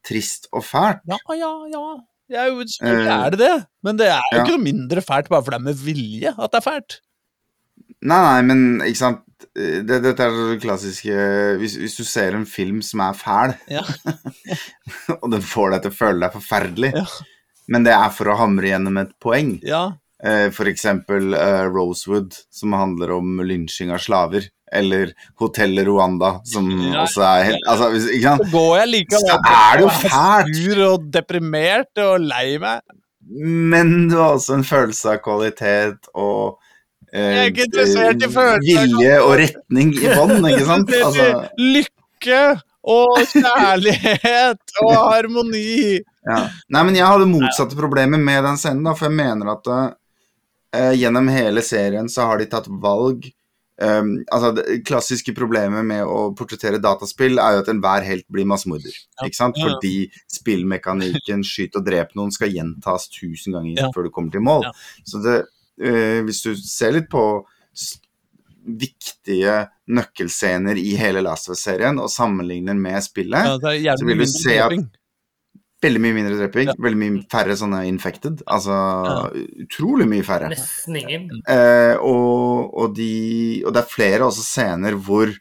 [0.07, 1.03] trist og fælt.
[1.11, 1.85] Ja, ja, ja.
[2.33, 4.43] Det er jo, Eh, er det det, men det er jo ja.
[4.45, 7.01] ikke noe mindre fælt bare for det er med vilje at det er fælt.
[8.03, 9.21] Nei, nei, men ikke sant
[9.55, 11.15] det, Dette er det klassiske
[11.61, 13.83] hvis, hvis du ser en film som er fæl, Ja.
[15.21, 17.05] og den får deg til å føle deg forferdelig, Ja.
[17.75, 19.91] men det er for å hamre gjennom et poeng Ja,
[20.23, 24.45] Eh, For eksempel uh, Rosewood, som handler om lynsjing av slaver.
[24.73, 27.03] Eller Hotellet Rwanda, som Ja.
[27.05, 28.43] også er helt Altså, hvis, ikke sant?
[28.47, 30.57] så går jeg likevel Så er det jo fælt.
[30.57, 32.81] sur og deprimert og lei meg.
[33.33, 36.59] Men du har også en følelse av kvalitet og
[37.13, 38.83] eh, Jeg er ikke interessert i eh, følelser.
[38.89, 40.95] Vilje og retning i bånn, ikke sant?
[41.03, 41.29] Altså,
[41.61, 42.43] Lykke
[42.83, 46.01] og kjærlighet og harmoni.
[46.27, 46.39] ja.
[46.73, 50.91] Nei, men jeg hadde motsatte problemer med den scenen, da, for jeg mener at uh,
[50.97, 53.29] gjennom hele serien så har de tatt valg
[53.83, 58.47] Um, altså, Det klassiske problemet med å portrettere dataspill er jo at enhver helt blir
[58.47, 58.95] massemorder.
[59.25, 59.59] Ikke sant?
[59.59, 63.91] Fordi spillmekanikken skyt og drep noen skal gjentas tusen ganger Ja.
[63.95, 64.69] før du kommer til mål.
[64.69, 64.73] Ja.
[65.05, 65.37] Så det,
[65.83, 67.25] uh, hvis du ser litt på
[68.63, 74.27] viktige nøkkelscener i hele Last of Us-serien og sammenligner med spillet, Ja, Så vil du
[74.27, 75.02] se at-.
[75.83, 76.75] Veldig mye mindre dreping, Ja.
[76.79, 78.43] veldig mye færre sånne infected.
[78.47, 78.77] Altså
[79.65, 80.49] utrolig mye færre.
[80.53, 81.29] Nesten ingen.
[81.49, 85.33] Eh, og, og, de, og det er flere også scener hvor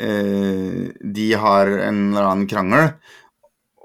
[0.00, 2.92] eh, de har en eller annen krangel,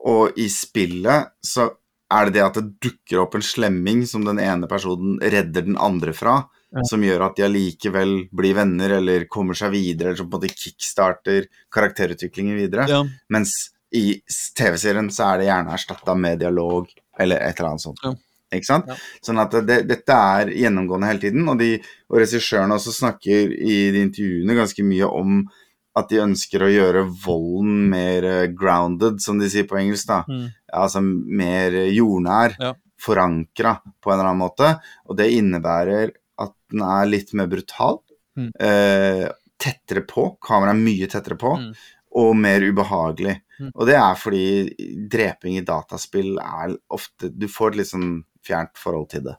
[0.03, 1.69] og i spillet så
[2.13, 5.77] er det det at det dukker opp en slemming som den ene personen redder den
[5.81, 6.81] andre fra, Ja.
[6.89, 10.41] som gjør at de allikevel blir venner eller kommer seg videre, eller som på en
[10.41, 12.87] måte kickstarter karakterutviklingen videre.
[12.89, 13.03] Ja.
[13.29, 14.19] Mens i
[14.57, 16.87] TV-serien så er det gjerne erstatta med dialog
[17.19, 17.99] eller et eller annet sånt.
[18.03, 18.13] Ja.
[18.53, 18.89] Ikke sant?
[18.89, 18.95] Ja.
[19.25, 21.75] Sånn at det, dette er gjennomgående hele tiden, og, de,
[22.09, 25.39] og regissørene også snakker i de intervjuene ganske mye om
[25.97, 30.07] at de ønsker å gjøre volden mer eh, grounded, som de sier på engelsk.
[30.09, 30.23] da.
[30.29, 30.47] Mm.
[30.73, 32.71] Altså mer jordnær, Ja.
[33.03, 34.71] forankra på en eller annen måte.
[35.09, 37.99] Og det innebærer at den er litt mer brutal.
[38.37, 38.49] Mm.
[38.57, 39.27] Eh,
[39.61, 40.31] tettere på.
[40.41, 41.53] Kameraet er mye tettere på.
[41.61, 41.73] Mm.
[42.23, 43.37] Og mer ubehagelig.
[43.59, 43.71] Mm.
[43.71, 44.45] Og det er fordi
[45.11, 48.11] dreping i dataspill er ofte Du får et litt sånn
[48.43, 49.37] fjernt forhold til det.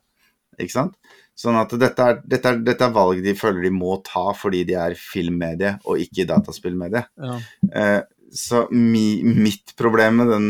[0.61, 0.99] Ikke sant?
[1.35, 4.63] Sånn at dette er, dette, er, dette er valg de føler de må ta fordi
[4.69, 7.03] de er filmmedie og ikke dataspillmedie.
[7.19, 7.39] Ja.
[7.75, 8.01] Eh,
[8.35, 10.49] så mi, mitt problem med den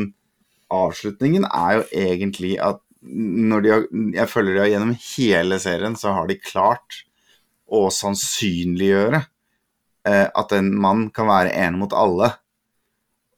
[0.73, 3.83] avslutningen er jo egentlig at når de har,
[4.17, 7.03] jeg føler de gjennom hele serien, så har de klart
[7.65, 9.21] å sannsynliggjøre
[10.09, 12.31] eh, at en mann kan være en mot alle.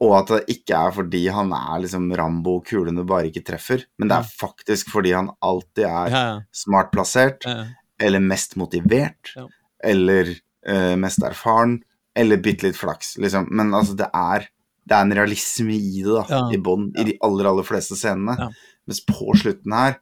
[0.04, 4.10] Og at det ikke er fordi han er liksom Rambo kulene bare ikke treffer, men
[4.10, 6.40] det er faktisk fordi han alltid er Ja, ja.
[6.52, 7.64] smart plassert, Ja,
[7.98, 9.32] eller mest motivert,
[9.82, 10.28] eller
[10.68, 11.78] uh, mest erfaren,
[12.14, 13.48] eller bitte litt flaks, liksom.
[13.50, 14.44] Men altså, det er,
[14.84, 18.36] det er en realisme i det, da, i bånn, i de aller, aller fleste scenene.
[18.86, 19.96] Mens på slutten her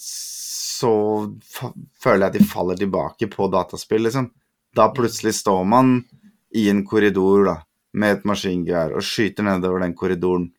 [0.00, 0.92] så
[2.00, 4.30] føler jeg at de faller tilbake på dataspill, liksom.
[4.76, 6.04] Da plutselig står man
[6.56, 7.56] i en korridor, da,
[7.92, 10.50] med et maskingevær og skyter nedover den korridoren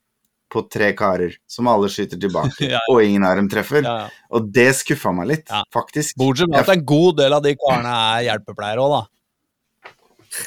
[0.51, 2.79] på tre karer som alle skyter tilbake, Ja, ja.
[2.91, 3.85] og ingen av dem treffer.
[3.87, 4.09] Ja.
[4.35, 6.17] Og det skuffa meg litt, faktisk.
[6.19, 9.07] Bortsett fra at en god del av de karene er hjelpepleiere òg, da.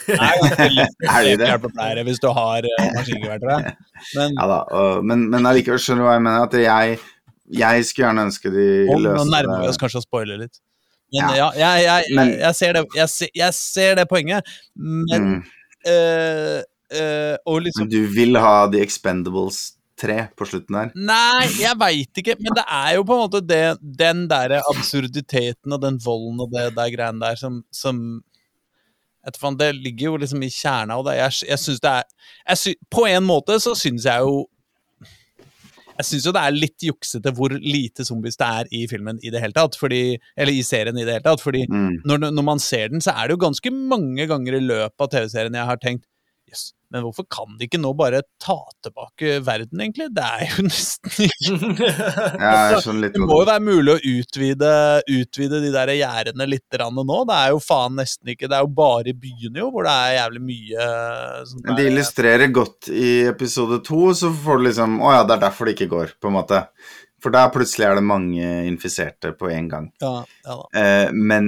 [0.06, 1.48] Det er de det?
[1.48, 3.74] hjelpepleiere hvis du har uh, maskingevær, tror jeg.
[4.16, 4.60] Men Ja da,
[5.04, 6.46] men, men allikevel skjønner du hva jeg mener.
[6.48, 7.00] At jeg,
[7.64, 10.60] jeg skulle gjerne ønske de nå løste nærmer vi oss kanskje å spoile litt.
[11.14, 11.50] Men Ja.
[11.54, 15.42] jeg, jeg, jeg, ser det, jeg, ser, det poenget, men Mm.
[15.86, 16.62] eh,
[16.98, 19.62] eh, Og liksom Men du vil ha The Expendables
[20.00, 20.92] 3 på slutten der?
[20.98, 25.76] Nei, jeg veit ikke, men det er jo på en måte det, den derre absurditeten
[25.76, 28.00] og den volden og det der greiene der som, som
[29.24, 31.14] vet Det ligger jo liksom i kjerna av det.
[31.16, 32.02] Jeg, jeg syns det er
[32.56, 34.42] jeg På en måte så syns jeg jo
[35.94, 39.30] jeg syns jo det er litt juksete hvor lite zombies det er i filmen i
[39.30, 39.76] det hele tatt.
[39.78, 41.42] Fordi, eller i serien i det hele tatt.
[41.44, 42.00] Fordi Mm.
[42.04, 45.12] når, når man ser den, så er det jo ganske mange ganger i løpet av
[45.12, 46.04] TV-serien jeg har tenkt
[46.50, 48.54] Jøss, men hvorfor kan de ikke nå bare ta
[48.84, 50.06] tilbake verden, egentlig?
[50.14, 51.88] Det er jo nesten ikke
[52.38, 54.70] Ja, litt Det må jo være mulig å utvide,
[55.10, 57.20] utvide de der gjerdene litt grann nå.
[57.26, 59.94] Det er jo faen nesten ikke Det er jo bare i byene jo, hvor det
[60.04, 60.90] er jævlig mye
[61.50, 65.34] sånn Men De illustrerer godt i episode to, så får du liksom Å ja, det
[65.34, 66.62] er derfor det ikke går, på en måte.
[67.24, 69.90] For der plutselig er det mange infiserte på en gang.
[70.04, 70.68] ja, ja, da.
[70.78, 71.46] Eh, men,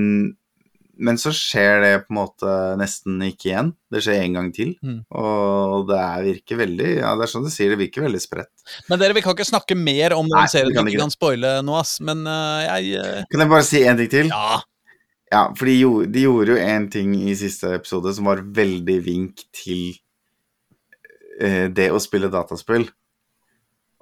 [0.97, 3.73] men så skjer det på en måte nesten ikke igjen.
[3.93, 4.73] Det skjer en gang til.
[4.85, 5.01] Mm.
[5.21, 8.53] Og det er, virker veldig Ja, det er sånn du sier, det virker veldig spredt.
[8.91, 10.73] Men dere, vi kan ikke snakke mer om den serien.
[10.73, 11.99] vi kan ikke kan spoile noe, ass.
[12.05, 13.21] Men uh, jeg uh...
[13.33, 14.33] Kan jeg bare si én ting til?
[14.33, 14.63] Ja.
[15.27, 18.99] Ja, for de gjorde, de gjorde jo en ting i siste episode som var veldig
[19.05, 19.97] vink til
[21.43, 22.89] uh, det å spille dataspill.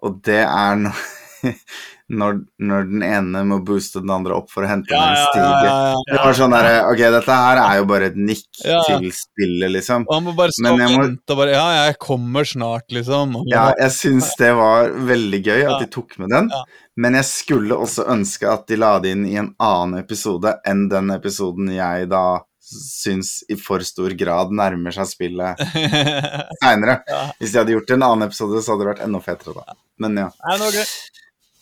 [0.05, 1.05] Og det er når,
[2.21, 5.49] når, når den ene må booste den andre opp for å hente Ja, en stige.
[5.65, 9.09] ja, ja, Det var sånn derre Ok, dette her er jo bare et nikk til
[9.17, 10.07] spillet, liksom.
[10.09, 13.39] Og han må bare stå og vente og bare Ja, jeg kommer snart, liksom.
[13.51, 16.51] Ja, jeg syns det var veldig gøy at de tok med den.
[17.01, 20.85] Men jeg skulle også ønske at de la det inn i en annen episode enn
[20.93, 22.27] den episoden jeg da
[22.65, 25.59] syns i for stor grad nærmer seg spillet
[26.63, 27.01] seinere.
[27.11, 27.19] Ja.
[27.41, 29.77] Hvis de hadde gjort en annen episode, så hadde det vært enda fetere, da.
[30.01, 30.29] Men ja.
[30.49, 30.57] Nei,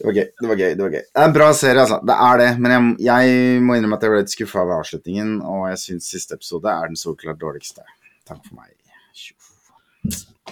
[0.02, 0.26] det var gøy.
[0.42, 0.72] Det var gøy.
[0.74, 1.02] Det var gøy.
[1.06, 2.00] Det er en bra serie, altså.
[2.10, 2.50] Det er det.
[2.58, 6.08] Men jeg, jeg må innrømme at jeg ble litt skuffa ved avslutningen, og jeg syns
[6.10, 7.84] siste episode er den solklart dårligste.
[8.26, 8.72] Takk for meg.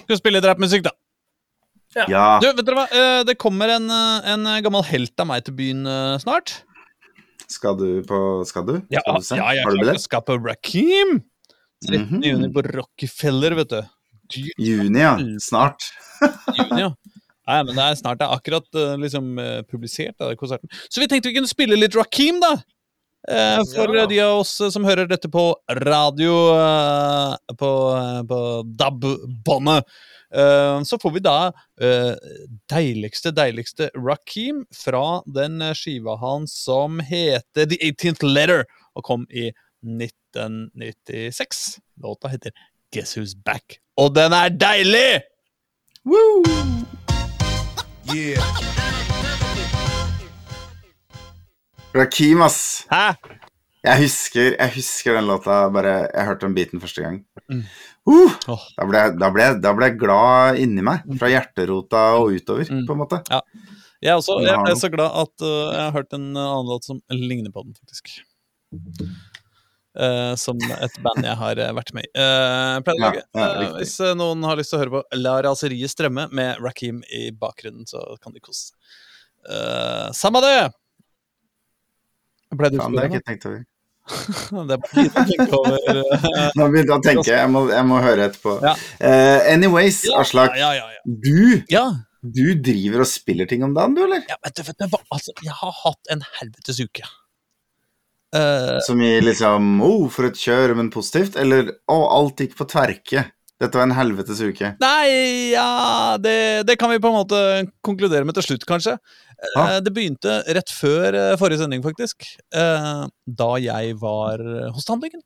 [0.05, 0.93] Skal spille drapmusikk, da.
[2.07, 2.85] Ja, Du, vet dere hva?
[2.95, 6.61] Eh, Det kommer en, eh, en gammel helt av meg til byen eh, snart.
[7.51, 8.77] Skal du på Skal du?
[8.93, 9.35] Ja, Skal du se?
[9.41, 9.83] ja jeg Har du billett?
[9.83, 10.05] å billett?
[10.07, 11.17] skape Rakeem!
[11.83, 12.05] 13.
[12.07, 12.23] Mhm.
[12.23, 13.81] juni på Rockefeller, vet du.
[14.61, 15.17] Juni, ja.
[15.43, 15.89] Snart.
[16.55, 16.91] juni, ja.
[17.51, 18.19] Nei, men det er snart.
[18.21, 20.71] Det er akkurat eh, liksom eh, publisert, da, konserten.
[20.87, 22.53] Så vi tenkte vi kunne spille litt Rakeem, da.
[23.27, 24.05] Eh, for Ja.
[24.07, 25.43] de av oss som hører dette på
[25.83, 26.31] radio
[27.59, 27.71] på,
[28.31, 28.39] på
[28.79, 29.91] DAB-båndet.
[30.87, 31.51] Så får vi da
[32.71, 38.63] deiligste, deiligste Rakeem fra den skiva hans som heter The 18th Letter,
[38.95, 39.49] og kom i
[39.83, 41.81] 1996.
[42.01, 42.55] Låta heter
[42.95, 43.81] Guess Who's Back.
[43.99, 45.19] Og den er deilig!
[46.07, 46.43] Woo!
[48.15, 48.41] Yeah.
[51.95, 52.85] Rakim, ass.
[52.91, 53.13] Hæ?
[53.83, 57.21] Jeg husker, jeg husker den låta bare Jeg hørte den biten første gang.
[57.49, 57.63] Mm.
[58.05, 58.35] Uh,
[58.77, 61.05] da, ble, da, ble, da ble jeg glad inni meg.
[61.19, 62.83] Fra hjerterota og utover, Mm.
[62.87, 63.21] på en måte.
[64.01, 64.61] Jeg, også, jeg Ja.
[64.65, 67.63] ble så glad at uh, jeg har hørt en uh, annen låt som ligner på
[67.65, 68.21] den, faktisk.
[69.91, 72.11] Uh, som et band jeg har uh, vært med i.
[72.15, 76.29] Uh, Ja, ja, uh, hvis noen har lyst til å høre på La raseriet strømme
[76.31, 78.77] med Rakeem i bakgrunnen, så kan de kose seg.
[79.49, 80.71] Uh, samme det!
[82.55, 83.61] Ble du Faen, det har jeg ikke tenkt over.
[84.67, 85.77] Det er lite å tenke over.
[86.57, 87.31] Nå begynte jeg å tenke.
[87.31, 88.57] Jeg må, jeg må høre etterpå.
[88.65, 88.73] Ja.
[88.99, 90.57] Eh, anyways, Aslak.
[91.05, 91.85] Du, ja.
[92.21, 94.25] du driver og spiller ting om dagen, du, eller?
[94.29, 94.99] ja vet du, vet du?
[95.13, 97.07] Altså, jeg har hatt en helvetes uke.
[98.35, 101.35] Uh, Som i liksom oh, for et kjør, men positivt?
[101.41, 103.25] Eller å, alt gikk på tverke.
[103.61, 104.71] Dette var en helvetes uke.
[104.81, 107.41] Nei, ja det, det kan vi på en måte
[107.85, 108.95] konkludere med til slutt, kanskje.
[109.55, 109.65] Ja.
[109.67, 112.25] Eh, Det begynte rett før eh, forrige sending, faktisk.
[112.55, 114.41] eh, Da jeg var
[114.73, 115.21] hos tannlegen.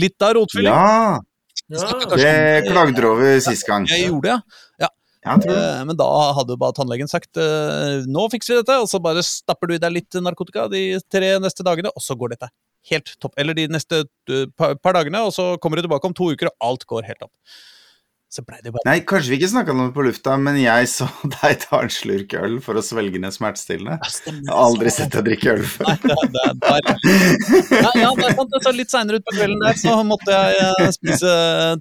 [0.00, 0.72] Litt av rotfylling.
[0.72, 1.18] Ja,
[1.68, 1.92] Ja.
[2.16, 3.84] det klagde du over sist gang.
[3.88, 4.40] Jeg gjorde det, ja.
[5.86, 9.22] Men da hadde jo bare tannlegen sagt eh, nå fikser vi dette, og så bare
[9.26, 12.50] stapper du i deg litt narkotika de tre neste dagene, og så går dette
[12.90, 13.36] helt topp.
[13.38, 16.68] Eller de neste eh, par dagene, og så kommer du tilbake om to uker, og
[16.72, 17.34] alt går helt opp.
[18.32, 21.04] Så blei det bare Nei, kanskje vi ikke snakka noe på lufta, men jeg så
[21.34, 23.98] deg ta en slurk øl for å svelge ned smertestillende.
[24.00, 24.12] Ja.
[24.24, 25.90] Jeg har aldri sett deg drikke øl før.
[25.90, 25.98] Nei,
[26.32, 26.88] det, er,
[27.76, 28.56] ja, ja, det er sant.
[28.64, 31.34] Så litt seinere utpå kvelden der så måtte jeg eh, spise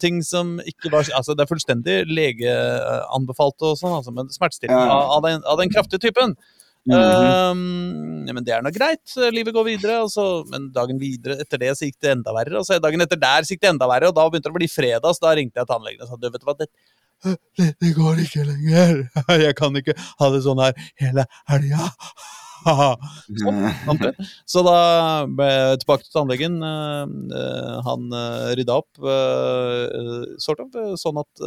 [0.03, 5.15] ting som ikke var Altså, det er fullstendig legeanbefalt og sånn, altså, men smertestillende av,
[5.15, 6.35] av, den, av den kraftige typen.
[6.89, 6.95] Mhm.
[6.97, 9.13] Um, men det er nå greit.
[9.33, 9.99] Livet går videre.
[10.05, 12.61] Altså, men dagen videre etter det så gikk det enda verre.
[12.61, 14.69] Og dagen etter der så gikk det enda verre, og da begynte det å bli
[14.71, 16.69] fredag, så da ringte jeg tannlegen og sa du vet hva, det,
[17.59, 19.03] det, det går ikke lenger.
[19.45, 21.91] Jeg kan ikke ha det sånn her hele helga.
[22.61, 24.03] Mm.
[24.45, 24.73] Så da
[25.25, 26.59] ble jeg tilbake til tannlegen.
[26.61, 28.03] eh, eh, han
[28.59, 28.99] rydda opp,
[30.37, 31.41] sort of, sånn at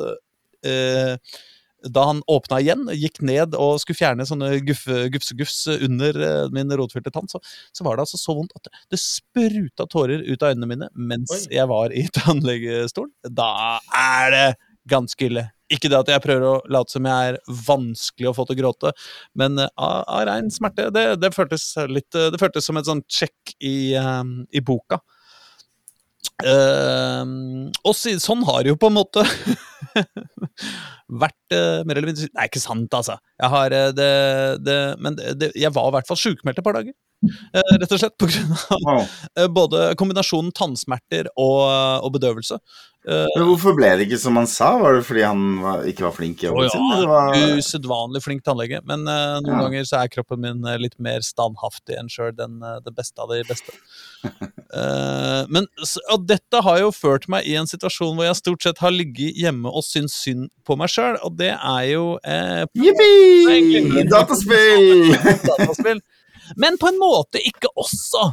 [1.90, 7.12] da han åpna igjen, gikk ned og skulle fjerne sånne gufsegufs under eh, min rotfylte
[7.14, 7.40] tann, så,
[7.74, 11.32] så var det altså så vondt at det, spruta tårer ut av øynene mine mens
[11.34, 11.42] Oi.
[11.56, 13.12] jeg var i tannlegestolen.
[13.28, 14.46] Da er det
[14.90, 15.48] ganske ille.
[15.72, 18.60] Ikke det at jeg prøver å late som jeg er vanskelig å få til å
[18.62, 18.94] gråte,
[19.40, 20.90] men eh, av, av rein smerte.
[20.94, 25.00] Det, det, føltes litt, eh, det føltes som et sånt sjekk i, um, i boka.
[26.44, 29.22] Uh, og si, sånn har det jo på en måte
[31.24, 33.18] vært uh, mer eller mindre Nei, ikke sant, altså.
[33.40, 34.10] Jeg har uh, det,
[34.64, 36.94] det Men det, jeg var i hvert fall sjukmeldt et par dager.
[37.24, 39.04] Uh, rett og slett på grunn av
[39.40, 41.62] eh, både kombinasjonen tannsmerter og,
[42.04, 42.58] og bedøvelse.
[43.04, 44.70] Men hvorfor ble det ikke som han sa?
[44.80, 47.02] Var det fordi han var, ikke var flink i jobben ja, sin?
[47.10, 49.58] var- Usedvanlig flink tannlege, men noen Ja.
[49.60, 53.42] ganger så er kroppen min litt mer standhaftig enn sjøl den, det beste av de
[53.44, 53.76] beste.
[55.52, 55.68] Men
[56.14, 59.36] og dette har jo ført meg i en situasjon hvor jeg stort sett har ligget
[59.36, 64.04] hjemme og syns synd på meg sjøl, og det er jo eh, Jippi!
[64.10, 65.14] Dataspill!
[65.50, 66.02] dataspill.
[66.60, 68.30] Men på en måte ikke også.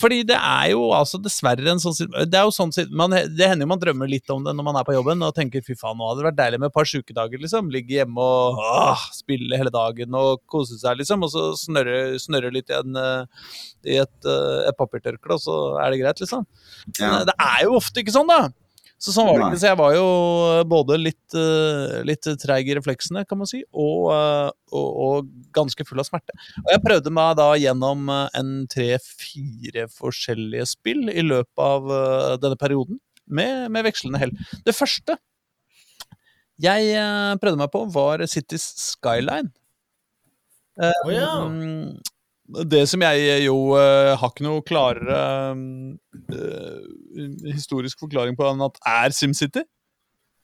[0.00, 1.96] Fordi det er jo altså dessverre en sånn
[2.30, 4.78] Det er jo sånn man, Det hender jo man drømmer litt om det når man
[4.80, 6.88] er på jobben og tenker fy faen, nå hadde det vært deilig med et par
[6.88, 7.68] sjukedager, liksom.
[7.74, 11.26] Ligge hjemme og åh, spille hele dagen og kose seg, liksom.
[11.26, 13.52] Og så snørre, snørre litt i, en, eh,
[13.92, 16.46] i et, eh, et papirtørkle, og så er det greit, liksom.
[16.96, 17.20] Ja.
[17.28, 18.48] Det er jo ofte ikke sånn, da.
[19.00, 19.60] Så sånn var det ikke.
[19.62, 20.08] Så jeg var jo
[20.68, 25.86] både litt, eh, litt treig i refleksene, kan man si, og, eh, og, og ganske
[25.88, 26.36] full av smerte.
[26.66, 32.36] Og jeg prøvde meg da gjennom eh, en tre-fire forskjellige spill i løpet av eh,
[32.44, 34.36] denne perioden, med, med vekslende hell.
[34.66, 35.16] Det første
[36.60, 39.48] jeg eh, prøvde meg på, var Cities Skyline.
[40.76, 41.32] Oh, ja.
[42.70, 45.18] Det som jeg jo uh, har ikke noe klarere
[45.54, 46.86] uh,
[47.46, 49.62] historisk forklaring på enn at er SimCity.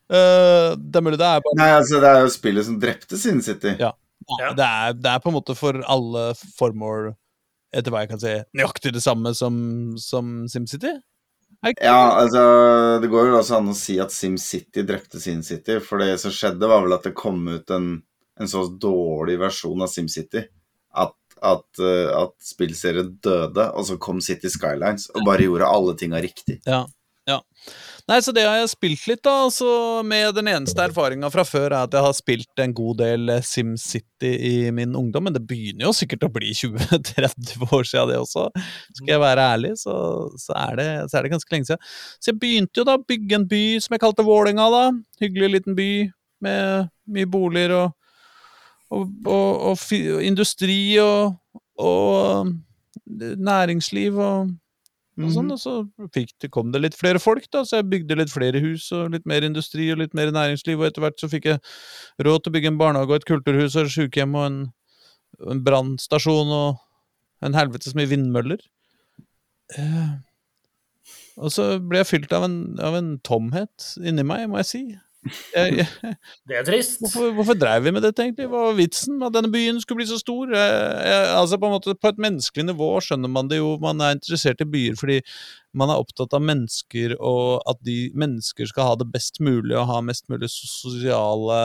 [0.06, 3.18] Uh, det er mulig det er bare Nei, altså, det er jo spillet som drepte
[3.18, 3.74] SimCity.
[3.82, 3.92] Ja.
[4.26, 4.52] Ja.
[4.58, 7.12] det, er, det er på en måte for alle formål
[7.76, 9.56] etter hva jeg kan si, nøyaktig det samme som,
[10.00, 10.94] som SimCity?
[11.80, 12.42] Ja, altså
[13.02, 16.68] Det går jo også an å si at SimCity drepte SimCity, for det som skjedde,
[16.70, 17.88] var vel at det kom ut en,
[18.38, 20.44] en så dårlig versjon av SimCity
[21.42, 25.96] at, at, eh, at spillserien døde, og så kom City Skylines og bare gjorde alle
[25.98, 26.60] tinga riktig.
[26.66, 26.84] Ja.
[27.28, 27.40] ja.
[28.06, 29.32] Nei, så det har jeg spilt litt, da.
[29.48, 29.68] Altså,
[30.06, 33.42] med den eneste erfaringa fra før er at jeg har spilt en god del eh,
[33.42, 38.20] SimCity i min ungdom, men det begynner jo sikkert å bli 20-30 år siden det
[38.22, 38.46] også.
[39.00, 39.96] Skal jeg være ærlig, så,
[40.38, 41.90] så, er det, så er det ganske lenge siden.
[42.20, 44.84] Så jeg begynte jo da å bygge en by som jeg kalte Vålinga, da.
[45.24, 45.90] Hyggelig liten by
[46.46, 47.94] med mye boliger og,
[48.90, 51.36] og, og, og, industri og,
[51.78, 54.54] og eh, næringsliv og
[55.16, 55.74] og sånn, og så
[56.12, 59.14] fikk det, kom det litt flere folk, da, så jeg bygde litt flere hus og
[59.14, 61.60] litt mer industri og litt mer næringsliv, og etter hvert så fikk jeg
[62.26, 64.58] råd til å bygge en barnehage og et kulturhus og et sykehjem og en,
[65.54, 68.60] en brannstasjon og en helvetes mye vindmøller.
[69.80, 70.12] Eh,
[71.40, 74.84] og så ble jeg fylt av en, av en tomhet inni meg, må jeg si.
[75.54, 76.14] Jeg, jeg,
[76.48, 76.98] Det er trist.
[77.02, 78.48] Hvorfor, hvorfor drev vi med dette, egentlig?
[78.52, 80.54] Hva var vitsen med at denne byen skulle bli så stor?
[80.54, 84.16] Jeg, altså På en måte på et menneskelig nivå skjønner man det jo, man er
[84.16, 85.20] interessert i byer fordi
[85.76, 89.90] man er opptatt av mennesker, og at de mennesker skal ha det best mulig og
[89.90, 91.58] ha mest mulig sosiale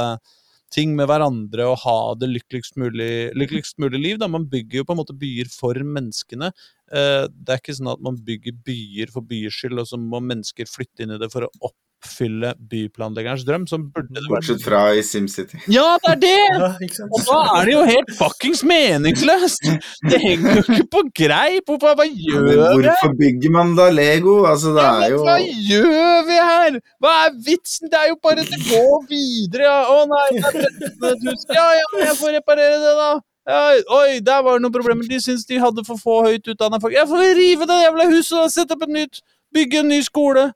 [0.72, 4.20] ting med hverandre og ha det lykkeligst mulig, lykkeligst mulig liv.
[4.22, 4.30] Da.
[4.32, 6.51] Man bygger jo på en måte byer for menneskene.
[6.91, 10.24] Eh, det er ikke sånn at man bygger byer for byers skyld, og så må
[10.24, 11.72] mennesker flytte inn i det for å
[12.02, 13.68] oppfylle byplanleggerens drøm.
[13.70, 15.60] Som burde det vært Bortsett fra i SimCity.
[15.72, 16.34] Ja, det er det!
[16.58, 17.06] Ja.
[17.08, 19.70] Og da er det jo helt fuckings meningsløst!
[20.10, 21.70] Det henger jo ikke på greip!
[21.70, 22.58] Hvorfor, hva gjør vi?
[22.58, 24.41] hvorfor bygger man da Lego?
[24.49, 26.80] Altså, det er jo hva gjør vi her?
[27.02, 27.91] Hva er vitsen?
[27.91, 29.68] Det er jo bare å gå videre.
[29.68, 29.82] Ja.
[29.91, 33.12] Å nei, det er Ja, ja, jeg får reparere det, da.
[33.49, 33.62] Ja,
[33.97, 35.08] oi, der var det noen problemer.
[35.10, 36.93] De syns de hadde for få høyt utdanna folk.
[36.93, 39.22] Jeg får rive det jævla huset og sette opp et nytt.
[39.54, 40.52] Bygge en ny skole.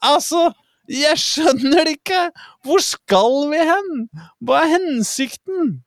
[0.00, 0.48] Altså,
[0.90, 2.24] jeg skjønner det ikke!
[2.66, 3.92] Hvor skal vi hen?
[4.42, 5.78] Hva er hensikten?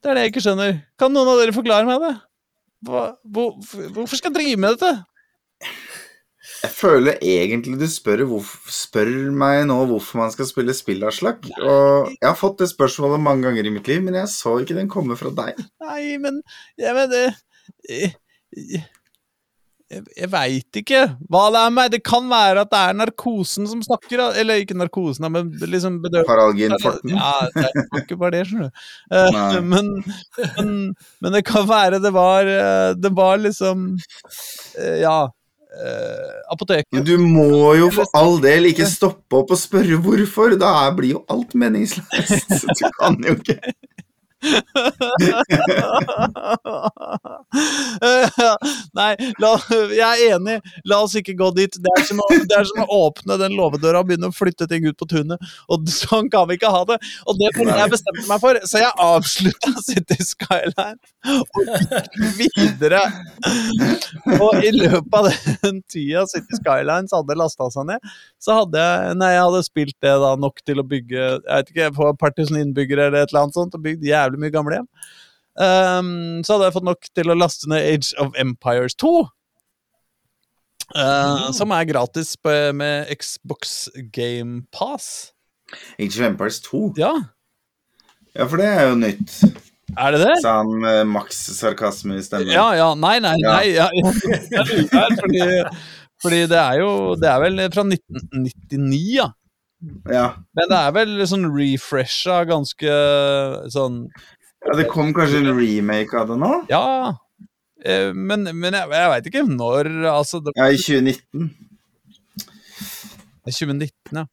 [0.00, 0.76] Det er det jeg ikke skjønner.
[0.98, 2.14] Kan noen av dere forklare meg det?
[2.88, 3.56] Hva, hvor,
[3.92, 4.94] hvorfor skal jeg drive med dette?
[6.60, 11.14] Jeg føler egentlig du spør, hvorfor, spør meg nå hvorfor man skal spille spill av
[11.16, 11.46] slakk.
[11.56, 14.76] Og jeg har fått det spørsmålet mange ganger i mitt liv, men jeg så ikke
[14.76, 15.60] den komme fra deg.
[15.84, 16.42] Nei, men
[16.80, 17.26] Jeg vet det
[17.88, 18.12] Jeg,
[18.56, 18.84] jeg,
[19.90, 23.82] jeg veit ikke hva det er med Det kan være at det er narkosen som
[23.82, 25.98] snakker, eller ikke narkosen, men liksom.
[26.28, 27.16] Paralginfarten.
[27.16, 28.86] Ja, det er ikke bare det, skjønner du.
[29.18, 29.90] Eh, men,
[30.38, 30.72] men,
[31.20, 33.92] men det kan være det var eh, Det var liksom
[34.78, 35.20] eh, Ja.
[35.70, 36.88] Uh, apoteket.
[36.90, 40.56] Men du må jo for all del ikke stoppe opp og spørre hvorfor.
[40.58, 42.66] Da blir jo alt meningsløst.
[42.80, 43.60] Du kan jo ikke
[48.96, 49.12] Nei,
[49.42, 49.50] la,
[49.92, 50.56] jeg er enig.
[50.88, 51.72] La oss ikke gå dit.
[51.76, 54.66] Det er, som å, det er som å åpne den låvedøra og begynne å flytte
[54.70, 55.38] ting ut på tunet.
[55.70, 56.98] Og sånn kan vi ikke ha det.
[57.26, 61.44] Og det var det jeg bestemte meg for, så jeg avslutta City Skyline og
[62.38, 63.02] gikk videre.
[64.40, 65.24] Og i løpet av
[65.64, 68.00] den tida City Skylines hadde lasta seg ned,
[68.40, 68.88] så hadde jeg
[69.20, 72.32] Nei, jeg hadde spilt det da nok til å bygge Jeg vet ikke, et par
[72.36, 74.86] tusen innbyggere eller et eller annet sånt, og bygd jævlig mye gamlehjem.
[75.60, 79.10] Um, så hadde jeg fått nok til å laste ned Age of Empires 2.
[80.90, 85.32] Uh, Som er gratis på, med Xbox Game Pass.
[85.98, 86.94] Age of Empires 2.
[86.98, 87.14] Ja,
[88.34, 89.32] Ja, for det er jo nytt.
[89.98, 90.34] er det det?
[90.42, 92.52] Sa han med maks sarkasme i stemmen.
[92.54, 94.06] Ja, ja, nei, nei, nei ja, ja,
[94.54, 94.62] ja.
[95.18, 95.42] fordi,
[96.22, 99.26] fordi det er jo Det er vel fra 1999, ja.
[100.10, 100.26] Ja.
[100.56, 102.96] Men det er vel sånn refresha ganske
[103.72, 104.02] sånn
[104.60, 106.50] ja, det kom kanskje en remake av det nå?
[106.68, 106.82] Ja.
[107.80, 111.46] Eh, Men, men jeg, jeg veit ikke når Altså, det Ja, i 2019.
[113.46, 113.88] er 2019,
[114.20, 114.26] ja.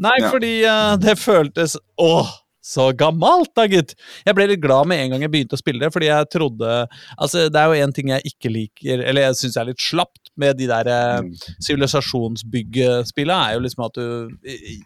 [0.00, 0.30] Nei, Ja.
[0.32, 2.30] fordi uh, det føltes Åh,
[2.64, 3.92] så gammelt, da, gitt!
[4.24, 6.70] Jeg ble litt glad med en gang jeg begynte å spille det, fordi jeg trodde
[7.18, 10.23] Altså, det er jo én ting jeg ikke liker, eller jeg syns er litt slapt
[10.36, 11.32] med de der eh, Mm.
[11.62, 14.28] sivilisasjonsbyggespillene, er jo liksom at du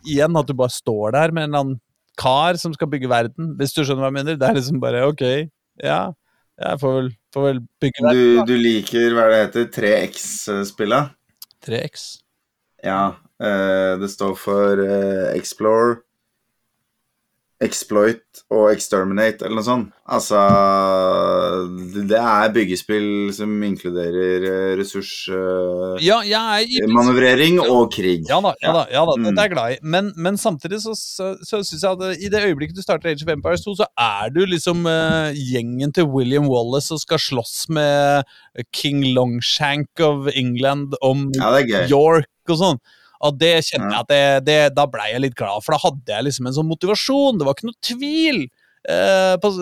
[0.07, 1.81] Igjen at du bare står der med en eller annen
[2.19, 4.37] kar som skal bygge verden, hvis du skjønner hva jeg mener.
[4.41, 5.23] Det er liksom bare ok,
[5.85, 6.01] ja.
[6.59, 11.05] Jeg får vel, får vel bygge verden, Du, du liker hva det heter, 3X-spilla?
[11.65, 12.09] 3X.
[12.83, 13.15] Ja.
[13.41, 16.01] eh, det står for eh, Explore,
[17.61, 18.23] Exploit
[18.55, 19.89] og Exterminate eller noe sånt.
[20.09, 20.39] Altså
[22.09, 26.79] Det er byggespill som inkluderer eh, ressursmanøvrering Ja, jeg er i-
[27.69, 28.23] og krig.
[28.31, 29.25] Ja da, ja da, ja da Mm.
[29.25, 29.79] det er jeg glad i.
[29.83, 33.25] Men, men samtidig så, så, så syns jeg at i det øyeblikket du starter Age
[33.27, 37.67] of Empires 2, så er du liksom uh, gjengen til William Wallace og skal slåss
[37.75, 38.23] med
[38.73, 41.87] King Longshank of England om Ja.
[41.91, 42.79] York og sånn.
[43.27, 46.15] Og det kjenner jeg at det, det, Da ble jeg litt glad, for da hadde
[46.15, 47.39] jeg liksom en sånn motivasjon.
[47.39, 48.43] Det var ikke noe tvil.
[48.89, 49.53] eh, på,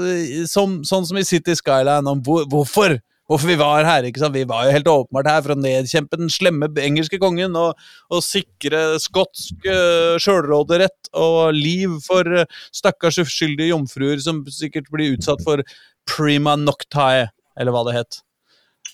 [0.46, 2.98] som, sånn som i City Skyline om hvor, hvorfor.
[3.26, 4.04] Hvorfor vi var her.
[4.06, 4.36] ikke sant?
[4.36, 7.74] Vi var jo helt åpenbart her for å nedkjempe den slemme engelske kongen og,
[8.06, 15.16] og sikre skotsk uh, sjølråderett og liv for uh, stakkars uskyldige jomfruer som sikkert blir
[15.16, 15.64] utsatt for
[16.06, 17.26] prima noctae,
[17.58, 18.20] eller hva det het.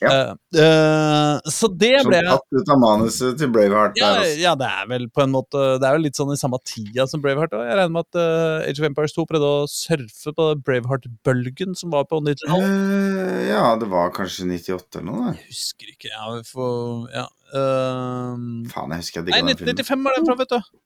[0.03, 0.34] Ja.
[0.57, 3.96] Uh, så det Som ble jeg tatt ut av manuset til Braveheart.
[4.00, 6.38] ja, der, ja, det er vel på en måte Det er jo litt sånn i
[6.40, 7.53] samme tida som Braveheart.
[7.55, 7.68] også.
[7.68, 11.94] Jeg regner med at uh, Age of Empires 2 prøvde å surfe på Braveheart-bølgen som
[11.94, 12.66] var på 90-tallet.
[12.66, 15.20] Uh, ja, det var kanskje 98 eller noe.
[15.28, 15.36] da.
[15.38, 16.11] Jeg husker ikke.
[16.12, 17.26] Ja, vi får Ja.
[17.59, 19.76] ehm, Faen, jeg husker jeg nei, digga den filmen.
[19.78, 20.78] 1995 var den fra, vet du.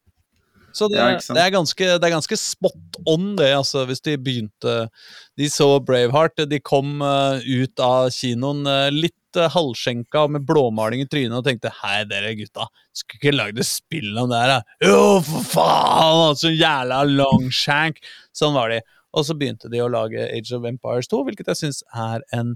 [0.76, 4.16] Så det, Ja, det, er ganske, det er ganske spot on, det, altså, hvis de
[4.20, 4.74] begynte
[5.38, 11.04] De så Braveheart, de kom uh, ut av kinoen uh, litt uh, halvskjenka med blåmaling
[11.04, 14.52] i trynet og tenkte Hei, dere gutta, skulle ikke lagd et spill om det her,
[14.58, 14.76] da?
[14.84, 16.36] Jo, for faen!
[16.36, 18.02] Så jævla longshank!
[18.36, 18.82] Sånn var de.
[19.16, 22.52] Og så begynte de å lage Age of Empires 2, hvilket jeg syns er en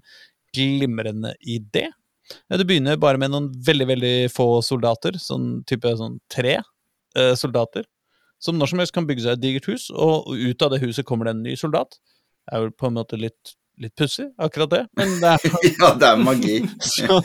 [0.57, 1.87] glimrende idé.
[2.53, 7.87] Du begynner bare med noen veldig veldig få soldater, sånn type sånn tre eh, soldater,
[8.41, 11.07] som når som helst kan bygge seg et digert hus, og ut av det huset
[11.07, 11.99] kommer det en ny soldat.
[12.49, 15.91] Det er jo på en måte litt, litt pussig, akkurat det, men det er ja,
[16.01, 16.57] det er magi.
[16.81, 17.21] så,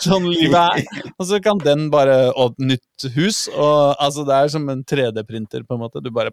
[0.00, 1.10] sånn livet er.
[1.18, 5.66] Og så kan den bare Og nytt hus, og altså det er som en 3D-printer,
[5.68, 6.02] på en måte.
[6.04, 6.32] Du bare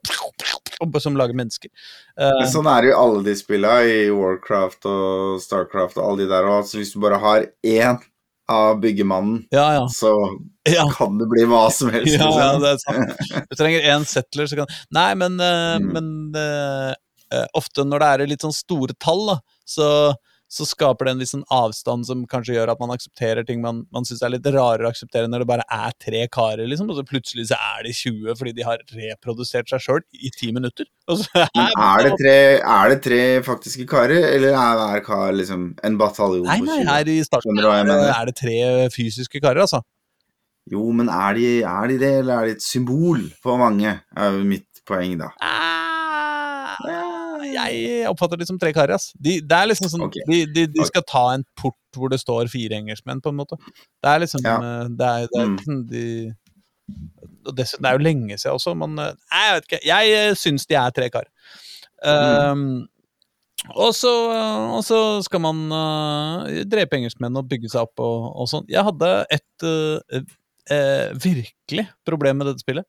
[1.03, 1.69] Som lager mennesker.
[2.17, 6.31] Eh, sånn er det jo alle de spilla, i Warcraft og Starcraft og alle de
[6.31, 6.47] der.
[6.47, 7.99] Og altså, hvis du bare har én
[8.51, 9.85] av byggemannen, ja, ja.
[9.93, 10.11] så
[10.69, 10.85] ja.
[10.97, 12.13] kan det bli hva som helst.
[12.15, 12.61] Ja, ja, liksom.
[12.61, 13.45] det er sant.
[13.49, 15.87] Du trenger én settler, så kan Nei, men, eh, Mm.
[15.95, 19.87] men eh, ofte når det er litt sånn store tall, da, så,
[20.51, 23.85] så skaper det en litt sånn avstand som kanskje gjør at man aksepterer ting man,
[23.95, 26.99] man syns er litt rarere å akseptere når det bare er tre karer, liksom, og
[26.99, 30.89] så plutselig så er de 20 fordi de har reprodusert seg sjøl i ti minutter.
[31.07, 35.97] Men er det, tre, er det tre faktiske karer, eller er hver kar liksom en
[36.01, 36.91] bataljon Nei, nei, 20?
[36.91, 38.59] her i starten er det, er det tre
[38.91, 39.79] fysiske karer, altså.
[40.71, 43.95] Jo, men er de, er de det, eller er de et symbol for mange?
[44.03, 45.31] er mitt poeng, da.
[45.39, 45.80] Ah,
[47.53, 48.95] jeg oppfatter det som tre karer.
[48.95, 49.11] ass.
[49.19, 50.23] De, det er liksom sånn, okay.
[50.27, 53.57] de, de, de skal ta en port hvor det står fire engelskmenn, på en måte.
[54.01, 54.55] Det er liksom Ja.
[54.59, 55.57] eh, Det er, det er Mm.
[55.57, 56.05] liksom de
[57.47, 59.85] og dessuten, Det er jo lenge siden også, men eh, nei, jeg vet ikke.
[59.87, 61.29] Jeg uh, syns de er tre karer.
[62.03, 62.51] Mm.
[62.51, 62.87] Um,
[63.75, 64.11] og, så,
[64.73, 68.65] og så skal man uh, drepe engelskmenn og bygge seg opp og, og sånn.
[68.71, 70.21] Jeg hadde et uh,
[70.71, 72.85] uh, virkelig problem med dette spillet.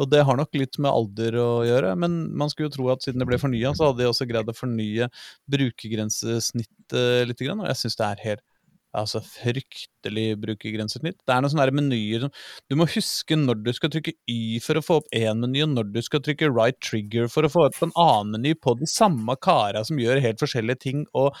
[0.00, 3.04] Og det har nok litt med alder å gjøre, men man skulle jo tro at
[3.04, 5.10] siden det ble fornya, så hadde de også greid å fornye
[5.52, 8.46] brukergrensesnittet litt, og jeg syns det er helt
[8.90, 11.20] Altså fryktelig brukergrensesnitt.
[11.22, 12.32] Det er noen sånne menyer som
[12.66, 15.76] Du må huske når du skal trykke Y for å få opp én meny, og
[15.76, 18.88] når du skal trykke right trigger for å få opp en annen meny på de
[18.90, 21.34] samme kara som gjør helt forskjellige ting, og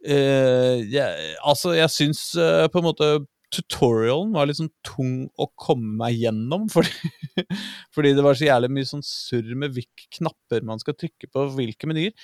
[0.00, 3.08] Uh, jeg, Altså, jeg syns uh, på en måte
[3.54, 7.46] tutorialen var litt sånn tung å komme meg gjennom, fordi,
[7.94, 11.48] fordi det var så jævlig mye sånn surr med hvilke knapper man skal trykke på,
[11.56, 12.14] hvilke menyer.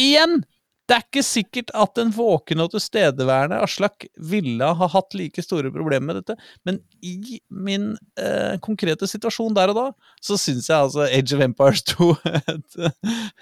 [0.00, 0.42] Igjen!
[0.84, 5.70] Det er ikke sikkert at en våken og tilstedeværende Aslak ville ha hatt like store
[5.72, 6.36] problemer med dette,
[6.68, 9.86] men i min eh, konkrete situasjon der og da,
[10.20, 12.10] så syns jeg altså Age of Empires 2
[12.42, 12.78] et,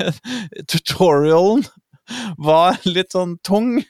[0.07, 0.23] et,
[0.71, 1.67] Tutorialen
[2.39, 3.81] var litt sånn tung,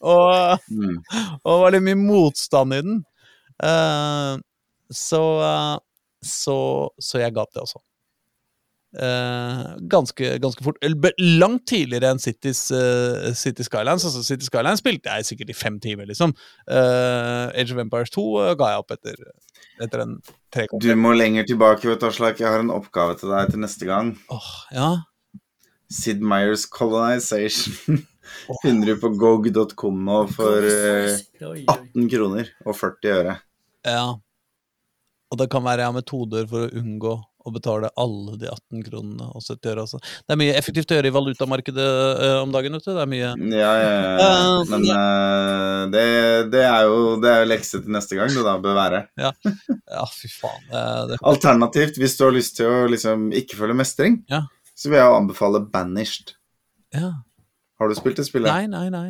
[0.00, 0.98] og Mm.
[1.44, 3.02] og var litt mye motstand i den.
[3.62, 4.38] Uh,
[4.90, 5.78] så, eh,
[6.24, 6.56] så
[7.00, 7.80] Så jeg ga opp det også.
[8.94, 10.76] Uh, ganske, ganske fort.
[11.18, 14.04] Langt tidligere enn Cities, uh, City Skylines.
[14.06, 16.30] Altså City Skylines spilte jeg sikkert i fem timer, liksom.
[16.70, 19.18] Eh, Age of Empires 2 eh, ga jeg opp etter,
[19.82, 20.14] etter en
[20.54, 22.38] tre Du må lenger tilbake, vet du, Aslak.
[22.38, 24.12] Jeg har en oppgave til deg til neste gang.
[24.30, 24.90] Åh, ja.
[25.90, 27.98] Sid Meyers Colonization
[28.62, 31.64] finner du på gog.com nå for eh, Oi, oi.
[31.68, 33.38] 18 kroner og 40 øre.
[33.88, 34.04] ja.
[35.32, 37.12] Og det kan være jeg har metoder for å unngå
[37.44, 39.82] å betale alle de 18 kronene og 70 øre.
[39.82, 39.98] Altså.
[40.22, 41.86] Det er mye effektivt å gjøre i valutamarkedet
[42.20, 42.92] uh, om dagen, vet du.
[42.94, 44.28] Det er mye Ja, ja, ja.
[44.28, 46.04] Eh, Men uh, det,
[46.54, 49.02] det er jo det er jo lekse til neste gang, det da bør være.
[49.20, 49.32] Ja,
[50.14, 50.62] fy faen.
[50.70, 54.44] Det, det, Alternativt, hvis du har lyst til å liksom ikke føle mestring, Ja.
[54.78, 56.36] så vil jeg anbefale Banished.
[56.94, 57.10] Ja.
[57.80, 58.48] Har du spilt det spillet?
[58.50, 59.08] Nei, nei, nei.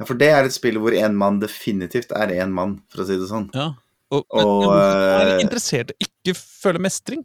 [0.00, 3.06] Ja, for det er et spill hvor én mann definitivt er én mann, for å
[3.06, 3.50] si det sånn.
[3.54, 3.68] Ja.
[4.10, 7.20] Og, men, Og, men er eh, interessert i ikke føle mestring?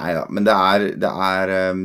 [0.00, 1.82] Nei da, men det er Det er eh,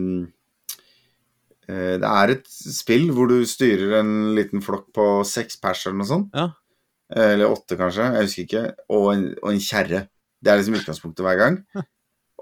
[2.00, 6.10] Det er et spill hvor du styrer en liten flokk på seks pers eller noe
[6.12, 6.38] sånt.
[6.38, 6.52] Ja.
[7.16, 8.06] Eller åtte, kanskje.
[8.16, 8.64] Jeg husker ikke.
[8.94, 10.06] Og en, og en kjerre.
[10.42, 11.60] Det er liksom utgangspunktet hver gang.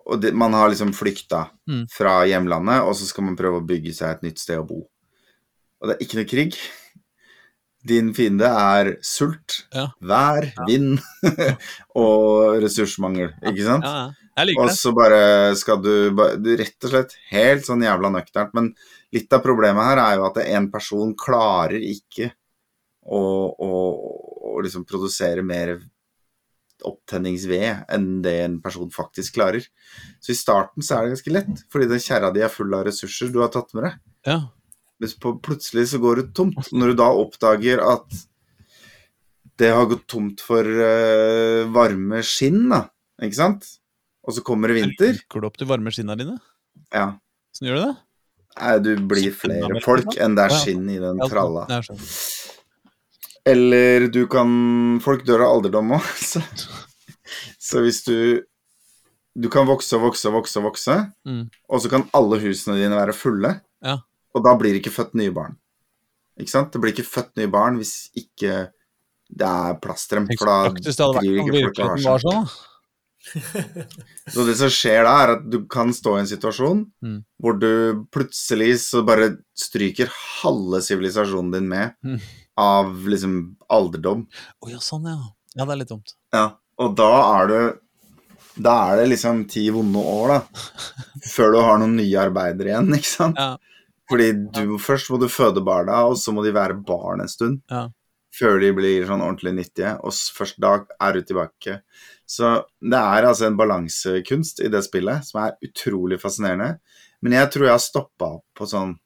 [0.04, 1.86] Og det, man har liksom flykta Mm.
[1.88, 4.82] fra hjemlandet, og så skal man prøve å bygge seg et nytt sted å bo.
[5.84, 6.58] Og det er ikke noe krig.
[7.84, 9.90] Din fiende er sult, Ja.
[10.00, 11.02] vær, vind
[12.00, 13.84] og ressursmangel, ikke sant?
[13.84, 14.12] Ja, ja.
[14.34, 15.18] Jeg liker Og så bare
[15.60, 15.92] skal du,
[16.42, 18.56] du Rett og slett helt sånn jævla nøkternt.
[18.58, 18.72] Men
[19.14, 22.32] litt av problemet her er jo at en person klarer ikke
[23.04, 23.20] å,
[23.52, 23.70] å,
[24.56, 25.76] å liksom produsere mer
[26.84, 29.68] opptenningsved enn det en person faktisk klarer.
[30.24, 32.88] Så i starten så er det ganske lett, fordi den kjerra di er full av
[32.90, 34.02] ressurser du har tatt med deg.
[34.32, 34.40] Ja.
[35.22, 36.70] På, plutselig så går det tomt.
[36.72, 38.22] Når du da oppdager at
[39.62, 42.86] det har gått tomt for uh, varme skinn, da,
[43.22, 43.68] ikke sant?
[44.24, 45.14] Og så kommer det vinter.
[45.20, 46.38] Lukker du opp de varme skinna dine?
[46.96, 47.10] Ja.
[47.54, 47.94] Sånn gjør du det?
[48.54, 51.66] Nei, du blir flere folk enn det er skinn i den tralla.
[51.86, 52.02] sånn.
[53.46, 56.40] Eller du kan Folk dør av alderdom òg, så,
[57.60, 58.16] så hvis du
[59.36, 61.48] Du kan vokse og vokse og vokse, vokse, Mm.
[61.70, 63.98] og så kan alle husene dine være fulle, Ja.
[64.34, 65.58] Og da blir det ikke født nye barn.
[66.40, 66.72] Ikke sant?
[66.74, 68.70] Det blir ikke født nye barn hvis ikke
[69.34, 71.90] det er plass til dem, for da praktisk det hadde vært driver ikke folk og
[71.90, 72.12] har virkeligheten seg.
[72.12, 72.48] var sånn.
[74.34, 77.20] Så det som skjer da, er at du kan stå i en situasjon Mm.
[77.42, 80.10] hvor du plutselig så bare stryker
[80.42, 82.20] halve sivilisasjonen din med Mm.
[82.58, 84.26] av liksom alderdom.
[84.66, 85.18] Å ja, sånn, ja.
[85.56, 86.14] Ja, det er litt dumt.
[86.34, 87.80] Ja, og da er du
[88.62, 90.40] Da er det liksom ti vonde år, da.
[91.34, 93.36] Før du har noen nye arbeidere igjen, ikke sant?
[93.40, 93.58] Ja.
[94.12, 97.62] Fordi du først må du føde barna, og så må de være barn en stund.
[97.72, 97.88] Ja.
[98.34, 100.74] Før de blir sånn ordentlig nyttige, og først da
[101.06, 101.78] er du tilbake.
[102.26, 106.80] Så det er altså en balansekunst i det spillet som er utrolig fascinerende.
[107.24, 108.98] Men jeg tror jeg har stoppa opp på sånn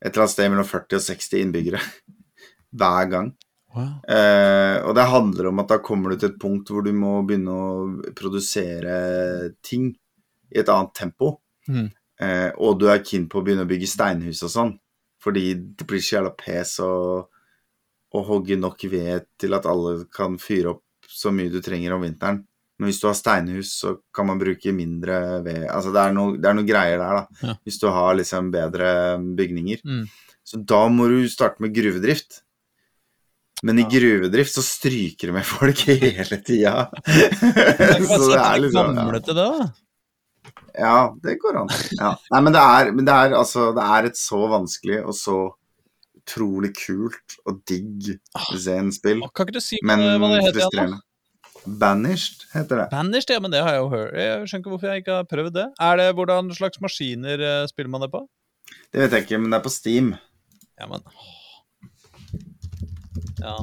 [0.00, 1.80] et eller annet sted mellom 40 og 60 innbyggere
[2.80, 3.30] hver gang.
[3.70, 3.90] Wow.
[4.02, 7.20] Eh, og det handler om at da kommer du til et punkt hvor du må
[7.26, 9.92] begynne å produsere ting
[10.50, 11.36] i et annet tempo.
[11.68, 11.90] Mhm.
[12.20, 14.74] Eh, og du er keen på å begynne å bygge steinhus og sånn,
[15.22, 16.92] fordi det blir så jævla pes å,
[18.12, 22.04] å hogge nok ved til at alle kan fyre opp så mye du trenger om
[22.04, 22.42] vinteren.
[22.80, 26.38] Men hvis du har steinhus, så kan man bruke mindre ved Altså det er noe,
[26.40, 27.40] det er noen greier der, da.
[27.50, 27.56] Ja.
[27.68, 28.92] Hvis du har liksom bedre
[29.36, 29.82] bygninger.
[29.84, 30.06] Mm.
[30.48, 32.40] Så da må du starte med gruvedrift.
[33.68, 36.88] Men i gruvedrift så stryker det med folk hele tida.
[38.08, 38.96] så det er liksom ja.
[39.02, 39.68] Gamle til det, da.
[40.78, 41.70] Ja, det går an.
[41.98, 42.14] Ja.
[42.32, 45.36] Nei, men det er, men det er altså Det er et så vanskelig og så
[46.20, 48.12] utrolig kult og digg
[48.60, 50.92] Zen-spill, Å, Kan ikke du si men hva det heter igjen?
[50.96, 51.00] da?
[51.80, 52.86] Banished heter det.
[52.92, 54.14] Banished, ja, men det har jeg jo hørt.
[54.16, 55.66] Jeg skjønner ikke hvorfor jeg ikke har prøvd det.
[55.84, 58.22] Er det Hvordan slags maskiner eh, spiller man det på?
[58.88, 60.14] Det vet jeg ikke, men det er på Steam.
[60.80, 61.04] Ja, men
[63.40, 63.56] Ja.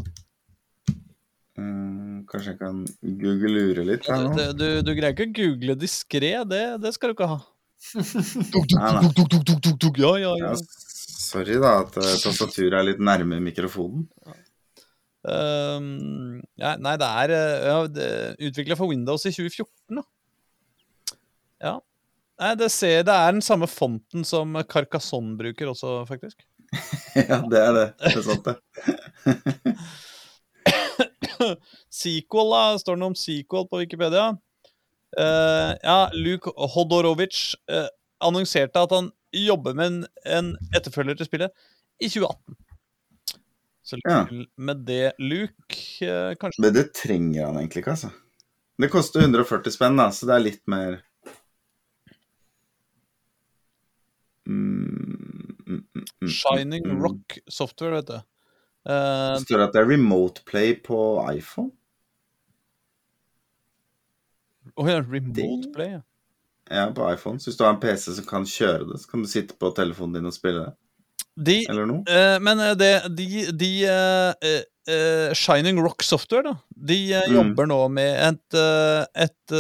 [1.58, 4.44] Mm, kanskje jeg kan google lure litt her Du, nå?
[4.54, 7.38] du, du greier ikke å google diskré, det, det skal du ikke ha.
[8.54, 10.52] tuk, tuk, Ja, ja, ja.
[10.52, 10.54] Ja,
[11.18, 14.06] sorry da at eh, tastaturet er litt nærme mikrofonen.
[15.28, 18.08] Um, ja, nei, det er uh, ja,
[18.52, 20.06] utvikla for Windows i 2014, da.
[21.66, 21.76] Ja.
[22.38, 26.46] Nei, det, ser, det er den samme fonten som Carcassonne bruker også, faktisk.
[27.18, 27.88] ja, det er det.
[28.04, 29.74] Det er sant, det.
[32.02, 32.64] Sequel, da.
[32.82, 34.30] Står det noe om sequel på Wikipedia?
[35.18, 37.88] Uh, ja, Luke Hodorovic uh,
[38.24, 41.68] annonserte at han jobber med en, en etterfølger til spillet
[42.04, 42.58] i 2018.
[43.88, 44.26] Så Ja.
[44.58, 45.78] med det, Luke.
[46.04, 48.12] uh, kanskje Men det trenger han egentlig ikke, altså.
[48.78, 51.00] Det koster 140 spenn, da, så det er litt mer
[54.46, 57.00] mm, mm, mm, mm, Shining mm.
[57.02, 58.20] Rock Software, vet du.
[58.88, 61.00] Eh, Det står at det er remote play på
[61.34, 61.72] iPhone.
[64.78, 65.92] Å ja, Remote Play.
[65.98, 66.02] ja.
[66.70, 67.40] Ja, på iPhone.
[67.40, 69.70] Så hvis du har en PC som kan kjøre det, så kan du sitte på
[69.76, 70.74] telefonen din og spille det.
[71.38, 72.02] De, Eller noe.
[72.10, 74.58] Uh, men eh, det, de, de eh,
[74.88, 77.34] eh, Shining Rock Software, da, de eh, Mm.
[77.36, 79.54] jobber nå med et, uh, et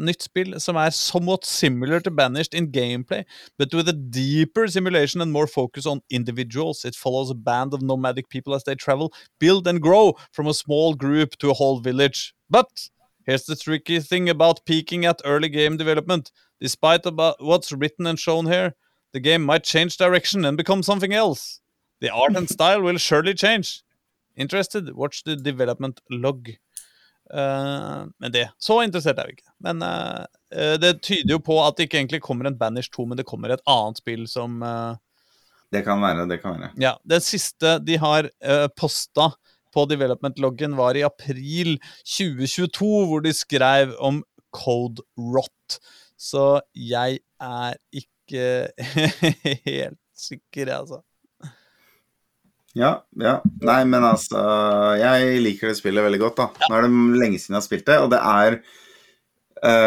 [0.00, 3.24] nytt spill som er somewhat similar to Banished in gameplay,
[3.58, 6.84] but with a deeper simulation and more focus on individuals.
[6.84, 10.54] It follows a band of nomadic people as they travel, build and grow from a
[10.54, 12.34] small group to a whole village.
[12.50, 12.88] But
[13.26, 16.30] here's the tricky thing about peaking at early game development.
[16.60, 18.74] Despite about what's written and shown here,
[19.12, 21.60] the game might change direction and become something else.
[22.00, 23.82] The art and style will surely change.
[24.36, 24.90] Interested?
[24.94, 26.48] Watch the development log.
[27.32, 29.48] Uh, men det Så interessert er vi ikke.
[29.64, 33.06] Men uh, eh, det tyder jo på at det ikke egentlig kommer en Banish 2,
[33.08, 34.98] men det kommer et annet spill som uh,
[35.72, 36.72] Det kan være, det kan være.
[36.82, 39.30] Ja, Det siste de har uh, posta
[39.72, 44.20] på development-loggen, var i april 2022, hvor de skrev om
[44.52, 45.78] Code Rot.
[46.20, 48.68] Så jeg er ikke
[49.70, 51.00] helt sikker, altså.
[52.78, 53.34] Ja, ja.
[53.60, 54.40] Nei, men altså
[54.96, 56.68] Jeg liker det spillet veldig godt, da.
[56.70, 58.56] Nå er det lenge siden jeg har spilt det, og det er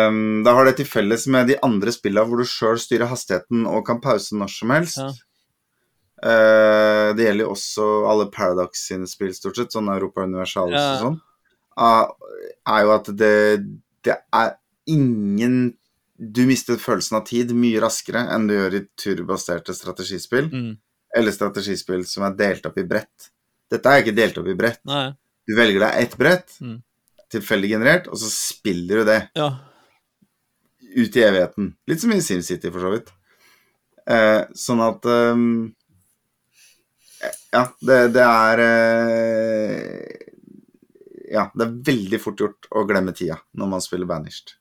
[0.10, 3.66] um, Da har det til felles med de andre spillene hvor du sjøl styrer hastigheten
[3.70, 5.02] og kan pause når som helst.
[5.02, 5.10] Ja.
[6.26, 10.94] Uh, det gjelder jo også alle Paradox sine spill, stort sett, sånn Europa Universalis Ja.
[10.94, 11.18] og sånn.
[11.76, 12.38] Uh,
[12.72, 13.34] er jo at det,
[14.08, 14.54] det er
[14.88, 15.74] ingen
[16.16, 20.46] Du mister følelsen av tid mye raskere enn du gjør i turbaserte strategispill.
[20.48, 20.70] Mm.
[21.16, 23.30] Eller strategispill som er delt opp i brett.
[23.72, 24.82] Dette er ikke delt opp i brett.
[24.86, 25.14] Nei.
[25.48, 26.82] Du velger deg ett brett, Mm.
[27.32, 29.50] tilfeldig generert, og så spiller du det Ja.
[30.96, 31.76] ut i evigheten.
[31.88, 33.12] Litt som i SimCity, for så vidt.
[34.08, 35.74] Eh, sånn at um,
[37.52, 40.26] Ja, det, det er eh,
[41.32, 44.54] Ja, det er veldig fort gjort å glemme tida når man spiller Banished.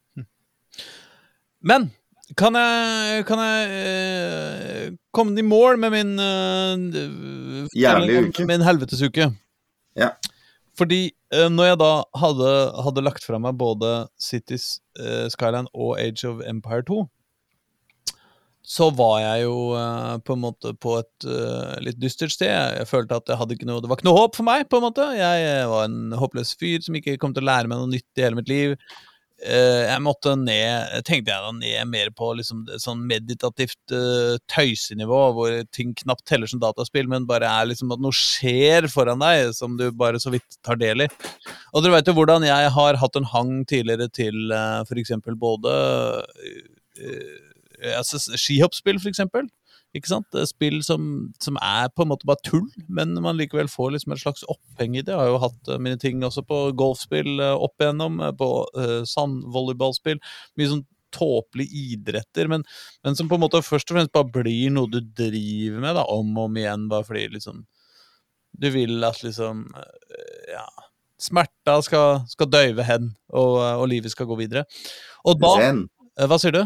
[1.60, 1.90] Men
[2.38, 8.46] kan jeg, kan jeg uh, komme i mål med min uh, Jævlig uke.
[8.48, 9.30] Min helvetesuke?
[9.98, 10.14] Ja.
[10.78, 12.52] Fordi uh, når jeg da hadde,
[12.86, 17.04] hadde lagt fra meg både Cities uh, Skyline og Age of Empire 2,
[18.64, 22.48] så var jeg jo uh, på en måte på et uh, litt dystert sted.
[22.48, 24.64] Jeg følte at jeg ikke noe, det var ikke noe håp for meg.
[24.70, 25.08] på en måte.
[25.18, 28.24] Jeg var en håpløs fyr som ikke kom til å lære meg noe nytt i
[28.24, 28.78] hele mitt liv.
[29.44, 35.18] Eh, jeg måtte ned, tenkte jeg da, ned mer på liksom sånn meditativt uh, tøysenivå,
[35.36, 39.50] hvor ting knapt teller som dataspill, men bare er liksom at noe skjer foran deg
[39.56, 41.10] som du bare så vidt tar del i.
[41.74, 45.12] Og dere vet jo hvordan jeg har hatt en hang tidligere til uh, f.eks.
[45.36, 45.74] både
[46.24, 47.36] uh,
[48.00, 49.50] altså, skihoppspill, eksempel.
[49.94, 50.34] Ikke sant?
[50.50, 51.10] Spill som,
[51.42, 54.96] som er på en måte bare tull, men man likevel får liksom et slags oppheng
[54.98, 55.12] i det.
[55.14, 58.48] Jeg har jo hatt eh, mine ting også på golfspill eh, opp igjennom, eh, på
[58.74, 60.18] uh, sandvolleyballspill.
[60.58, 60.82] Mye sånn
[61.14, 62.64] tåpelige idretter, men,
[63.06, 66.02] men som på en måte først og fremst bare blir noe du driver med da,
[66.10, 67.62] om og om igjen, bare fordi liksom
[68.58, 69.68] Du vil at liksom
[70.50, 70.66] Ja.
[71.22, 74.64] Smerta skal, skal døyve hen, og, og livet skal gå videre.
[75.22, 75.84] Og da Zen.
[76.18, 76.64] Hva sier du?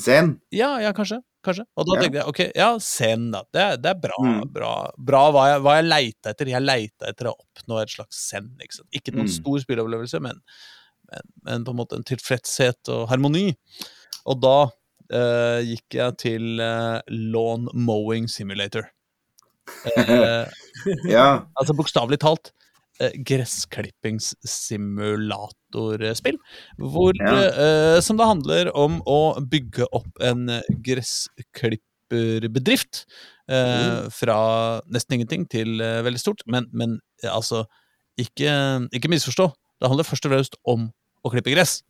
[0.00, 0.38] Zen.
[0.56, 1.20] Ja, ja, kanskje.
[1.46, 1.64] Kanskje.
[1.78, 3.42] Og da tenkte jeg ok, ja, Zen, da.
[3.54, 4.16] Det, det er bra.
[4.22, 4.40] Mm.
[4.54, 4.70] Bra,
[5.10, 6.50] bra hva jeg, hva jeg leita etter.
[6.52, 8.50] Jeg leita etter å oppnå et slags Zen.
[8.60, 8.88] Ikke, sant?
[8.98, 9.36] ikke noen Mm.
[9.38, 10.42] stor spilleopplevelse, men,
[11.12, 13.48] men, men på en måte en tilfredshet og harmoni.
[14.26, 14.56] Og da
[15.14, 18.88] eh, gikk jeg til uh, Lawn Mowing Simulator.
[19.96, 20.46] Eh,
[21.10, 21.46] Ja.
[21.58, 22.52] altså bokstavelig talt
[23.00, 23.10] eh,
[25.72, 26.38] gressklippingssimulatorspill.
[26.78, 27.96] Hvor, Ja.
[27.96, 33.06] eh, som det handler om å bygge opp en eh, gressklipperbedrift.
[33.48, 34.10] Mm.
[34.10, 36.42] fra nesten ingenting til eh, veldig stort.
[36.46, 37.64] Men, men eh, altså,
[38.18, 39.52] ikke, ikke misforstå.
[39.80, 40.90] Det handler først og fremst om
[41.22, 41.82] å klippe gress.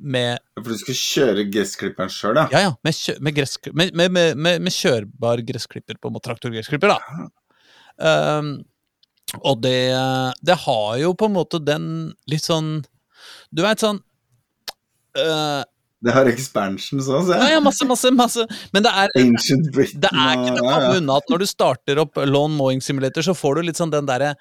[0.00, 2.46] Med For du skal kjøre gressklipperen sjøl, da?
[2.54, 6.12] ja, ja, med, kjø med, gress, med, med, med, med, med kjørbar gressklipper, på en
[6.16, 6.98] måte traktorgressklipper, da.
[7.98, 8.62] Um,
[9.42, 9.92] og det,
[10.40, 12.78] det har jo på en måte den litt sånn
[13.54, 13.98] Du veit sånn
[15.18, 15.62] øh,
[16.04, 17.56] Det har expansions òg, Ja, jeg.
[17.56, 18.44] ja, masse, masse, masse.
[18.74, 21.48] Men det er, Ancient Britain det er ikke til å komme unna at når du
[21.50, 24.34] starter opp Lawn Mowing Simulator, så får du litt sånn den derre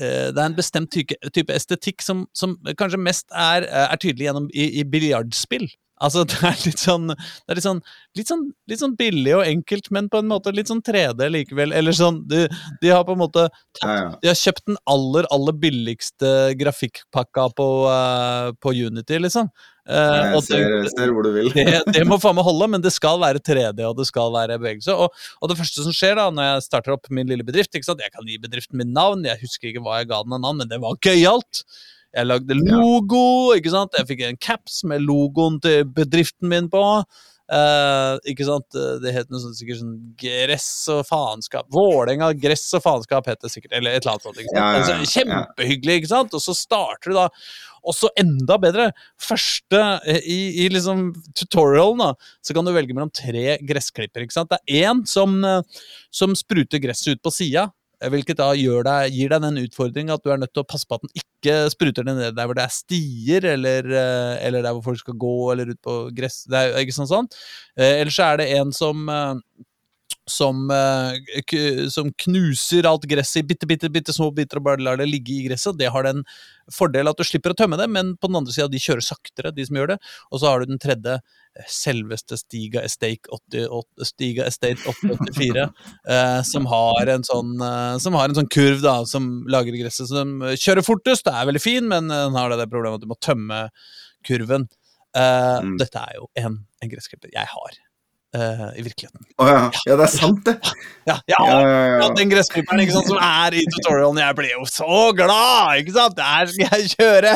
[0.00, 4.30] eh, det er en bestemt type, type estetikk som, som kanskje mest er, er tydelig
[4.30, 5.68] gjennom i, i biljardspill.
[6.02, 7.82] Altså, det er litt sånn Det er litt sånn,
[8.18, 11.74] litt sånn litt sånn billig og enkelt, men på en måte litt sånn 3D likevel.
[11.76, 12.44] Eller sånn De,
[12.82, 13.48] de har på en måte
[13.78, 16.30] tatt de har kjøpt den aller, aller billigste
[16.60, 19.48] grafikkpakka på, uh, på Unity, liksom.
[19.88, 21.48] Uh, Jeg ser, det, ser hvor du vil.
[21.54, 24.58] det, det må faen meg holde, men det skal være 3D, og det skal være
[24.60, 24.94] bevegelse.
[24.94, 27.88] Og, og det første som skjer da, når jeg starter opp min lille bedrift ikke
[27.88, 28.04] sant?
[28.04, 30.62] Jeg kan gi bedriften min navn, jeg husker ikke hva jeg ga den av navn,
[30.62, 31.64] men det var gøyalt.
[32.12, 33.24] Jeg lagde logo,
[33.56, 33.96] ikke sant.
[33.98, 36.82] Jeg fikk en caps med logoen til bedriften min på.
[37.52, 38.78] Uh, ikke sant?
[39.02, 41.66] Det het noe sånt, sikkert sånn gress og faenskap.
[41.74, 44.40] Vålerenga gress og faenskap het det sikkert, eller et eller annet sånt.
[44.40, 44.60] ikke sant?
[44.60, 44.96] Ja, ja, ja.
[45.00, 46.36] Altså, kjempehyggelig, ikke sant?
[46.38, 47.28] Og så starter du da
[47.82, 48.90] og så enda bedre,
[49.20, 54.22] første i, i liksom tutorialen, da, så kan du velge mellom tre gressklipper.
[54.22, 54.52] ikke sant?
[54.52, 57.66] Det er én som, eh, som spruter gresset ut på sida.
[58.02, 60.88] Eh, Hvilket da deg, gir deg den utfordringen at du er nødt til å passe
[60.88, 64.76] på at den ikke spruter ned der hvor det er stier, eller, eh, eller der
[64.76, 66.42] hvor folk skal gå, eller ut på gress.
[66.50, 67.30] Det er ikke sånn sånn.
[67.76, 69.34] Ellers Eller så er det en som eh,
[70.30, 74.98] som, eh, som knuser alt gresset i bitte, bitte, bitte små biter og bare lar
[75.00, 75.78] det ligge i gresset.
[75.78, 76.24] Det har den
[76.72, 79.52] fordel at du slipper å tømme det, men på den andre sida, de kjører saktere,
[79.54, 79.98] de som gjør det.
[80.30, 81.18] Og så har du den tredje,
[81.58, 85.68] eh, selveste Stiga Estate 88, Stiga Estate 884,
[86.16, 90.08] eh, som har en sånn eh, Som har en sånn kurv da, som lager gresset,
[90.10, 91.26] som kjører fortest.
[91.26, 93.66] Det er veldig fin, men den har det, det problemet at du må tømme
[94.26, 94.68] kurven.
[95.16, 95.76] Eh, Mm.
[95.78, 97.80] Dette er jo en, en gressklipper jeg har
[98.36, 99.24] eh, i virkeligheten.
[99.40, 99.62] Å ja.
[99.86, 100.56] ja, det er sant, det.
[101.02, 104.20] Ja, Ja, ja, den gressklipperen som er i tutorialen.
[104.22, 105.80] Jeg ble jo så glad!
[105.80, 106.14] ikke sant?
[106.14, 107.32] Der skal jeg kjøre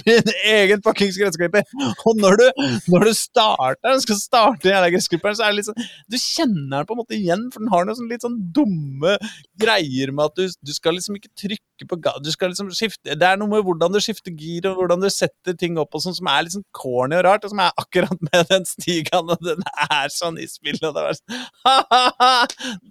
[0.00, 1.62] min egen fuckings gressklipper!
[2.02, 5.86] Og når du, når du starter, skal starte den gressklipperen, så er det litt sånn
[6.10, 9.14] Du kjenner den på en måte igjen, for den har noen sånn litt sånn dumme
[9.62, 12.16] greier med at du, du skal liksom ikke trykke på ga...
[12.24, 15.10] Du skal liksom skifte Det er noe med hvordan du skifter gir, og hvordan du
[15.12, 17.74] setter ting opp, og sånn som er litt sånn corny og rart, og som er
[17.78, 22.30] akkurat med den stigen, og den er sånn i spillet, og det var sånn Ha-ha-ha!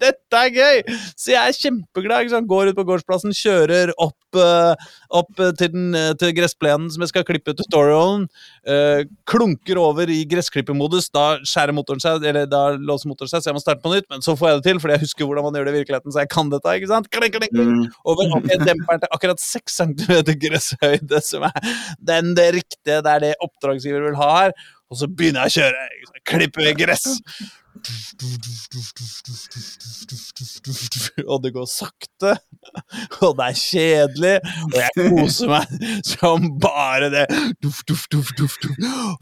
[0.02, 0.82] Dette er gøy!
[1.20, 2.26] Så jeg er kjempeglad.
[2.26, 2.50] Ikke sant?
[2.50, 4.74] Går ut på gårdsplassen, kjører opp, uh,
[5.14, 8.26] opp til, den, eh, til gressplenen som jeg skal klippe tutorialen.
[8.68, 11.10] Uh, klunker over i gressklippermodus.
[11.14, 14.10] Da skjærer motoren seg, eller da låser motoren seg, så jeg må starte på nytt.
[14.14, 16.16] Men så får jeg det til, fordi jeg husker hvordan man gjør det i virkeligheten,
[16.16, 16.78] så jeg kan dette.
[16.80, 17.10] ikke sant?
[17.14, 17.74] Kling, kling, kling.
[17.84, 17.89] Mm.
[18.10, 18.34] Over
[18.68, 24.08] demperen til akkurat 6 cm gresshøyde, som er den det riktige, det er det oppdragsgiver
[24.08, 24.56] vil ha her.
[24.94, 25.86] Og så begynner jeg å kjøre.
[26.30, 27.08] Klipper gress.
[31.28, 32.32] Og det går sakte,
[33.26, 34.36] og det er kjedelig,
[34.70, 35.68] og jeg koser meg
[36.08, 37.26] som bare det.
[37.64, 38.00] For.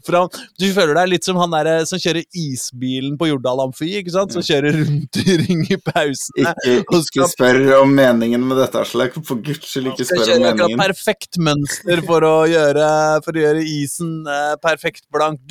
[0.06, 0.28] Fram.
[0.60, 4.34] Du føler deg litt som han der som kjører isbilen på Jordal Amfi, ikke sant?
[4.36, 6.54] Som kjører rundt i ring i pausene.
[6.78, 9.18] Ikke, ikke spør om meningen med dette, Aslak.
[9.26, 10.84] For guds skyld, ikke spør om kjøre akkurat meningen.
[10.84, 12.88] perfekt mønster for å gjøre,
[13.26, 15.42] for å gjøre isen eh, perfekt blank.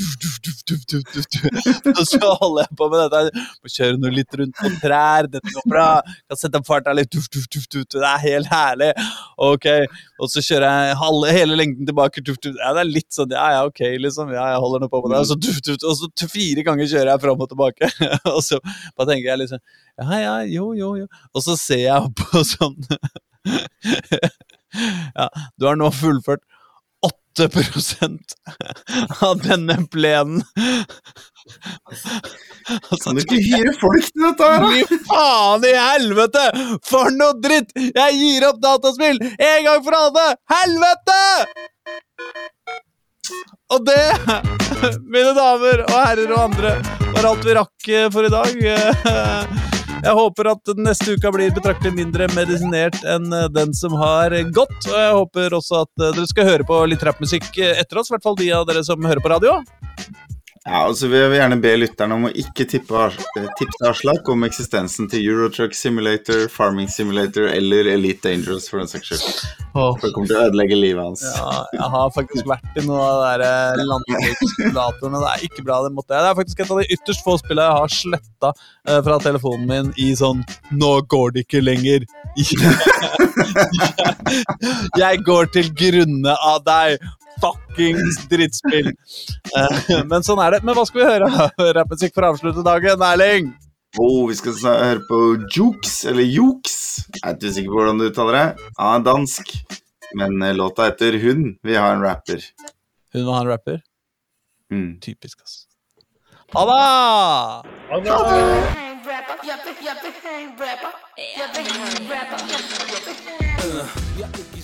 [1.91, 3.43] Og så holder jeg på med dette.
[3.61, 5.29] Må kjøre noe litt rundt på trær.
[5.31, 5.87] Dette går bra.
[6.29, 7.11] Kan sette opp farta litt.
[7.13, 8.91] Tuff, tuff, tuff, tuff, Det er helt herlig.
[9.41, 9.67] Ok.
[10.21, 12.23] Og så kjører jeg halve, hele lengden tilbake.
[12.27, 12.57] Tuff, tuff.
[12.59, 14.33] Ja, det er litt sånn Ja, ja, ok, liksom.
[14.35, 15.23] Ja, jeg holder nå på med det.
[15.23, 17.91] Og så, tuff, tuff, og så fire ganger kjører jeg fram og tilbake.
[18.35, 19.61] og så bare tenker jeg liksom
[20.01, 21.09] Ja, ja, jo, jo, jo.
[21.35, 22.79] Og så ser jeg på sånn
[25.17, 25.27] ja,
[25.57, 26.43] du har nå fullført
[27.37, 28.35] 8%
[29.25, 30.43] av denne plenen.
[31.87, 34.69] Og så Kan du ikke hyre folk til dette her, da?
[34.71, 36.45] Fy faen i helvete!
[36.87, 37.73] For noe dritt!
[37.77, 40.27] Jeg gir opp dataspill en gang for alle!
[40.53, 41.21] Helvete!
[43.71, 44.03] Og det,
[45.13, 46.77] mine damer og herrer og andre,
[47.15, 49.69] var alt vi rakk eh, for i dag.
[50.01, 54.79] Jeg håper at neste uka blir betraktelig mindre medisinert enn eh, den som har gått.
[54.89, 58.09] Og jeg håper også at eh, dere skal høre på litt rappmusikk eh, etter oss,
[58.09, 59.59] i hvert fall de av dere som hører på radio.
[60.61, 63.07] Ja, og så vil jeg gjerne be lytterne om å ikke tippe,
[63.39, 68.85] eh, tipse Aslak om eksistensen til Eurotruck Simulator, Farming Simulator eller Elite Dangerous, for den
[68.91, 69.39] saks skyld.
[69.73, 71.23] For det kommer til å ødelegge livet hans.
[71.25, 75.17] Ja, jeg har faktisk vært i noen av de der landbrukssimulatorene.
[75.23, 76.21] Det er ikke bra, det måtte jeg.
[76.21, 79.65] Det er faktisk et av de ytterst få spillene jeg har sletta eh, fra telefonen
[79.71, 80.39] min i sånn
[80.77, 82.05] Nå går det ikke lenger.
[85.01, 87.01] jeg går til grunne av deg.
[87.41, 88.91] Fuckings drittspill.
[89.57, 90.61] Eh, men sånn er det.
[90.67, 91.27] Men hva skal vi høre?
[91.77, 93.51] Rappmusikk for å avslutte dagen, Erling?
[93.99, 95.17] Oh, vi skal høre på
[95.51, 96.77] Jukes, eller Jukes.
[97.17, 98.69] Jeg er ikke sikker på hvordan du uttaler det.
[98.77, 99.51] Han er dansk,
[100.21, 101.49] men eh, låta heter Hun.
[101.65, 102.45] Vi har en rapper.
[103.11, 103.81] Hun vil ha en rapper.
[104.71, 104.93] Mm.
[105.03, 105.65] Typisk, ass.
[106.53, 106.79] Ha det!
[107.91, 108.11] Ha det!
[114.31, 114.60] Hang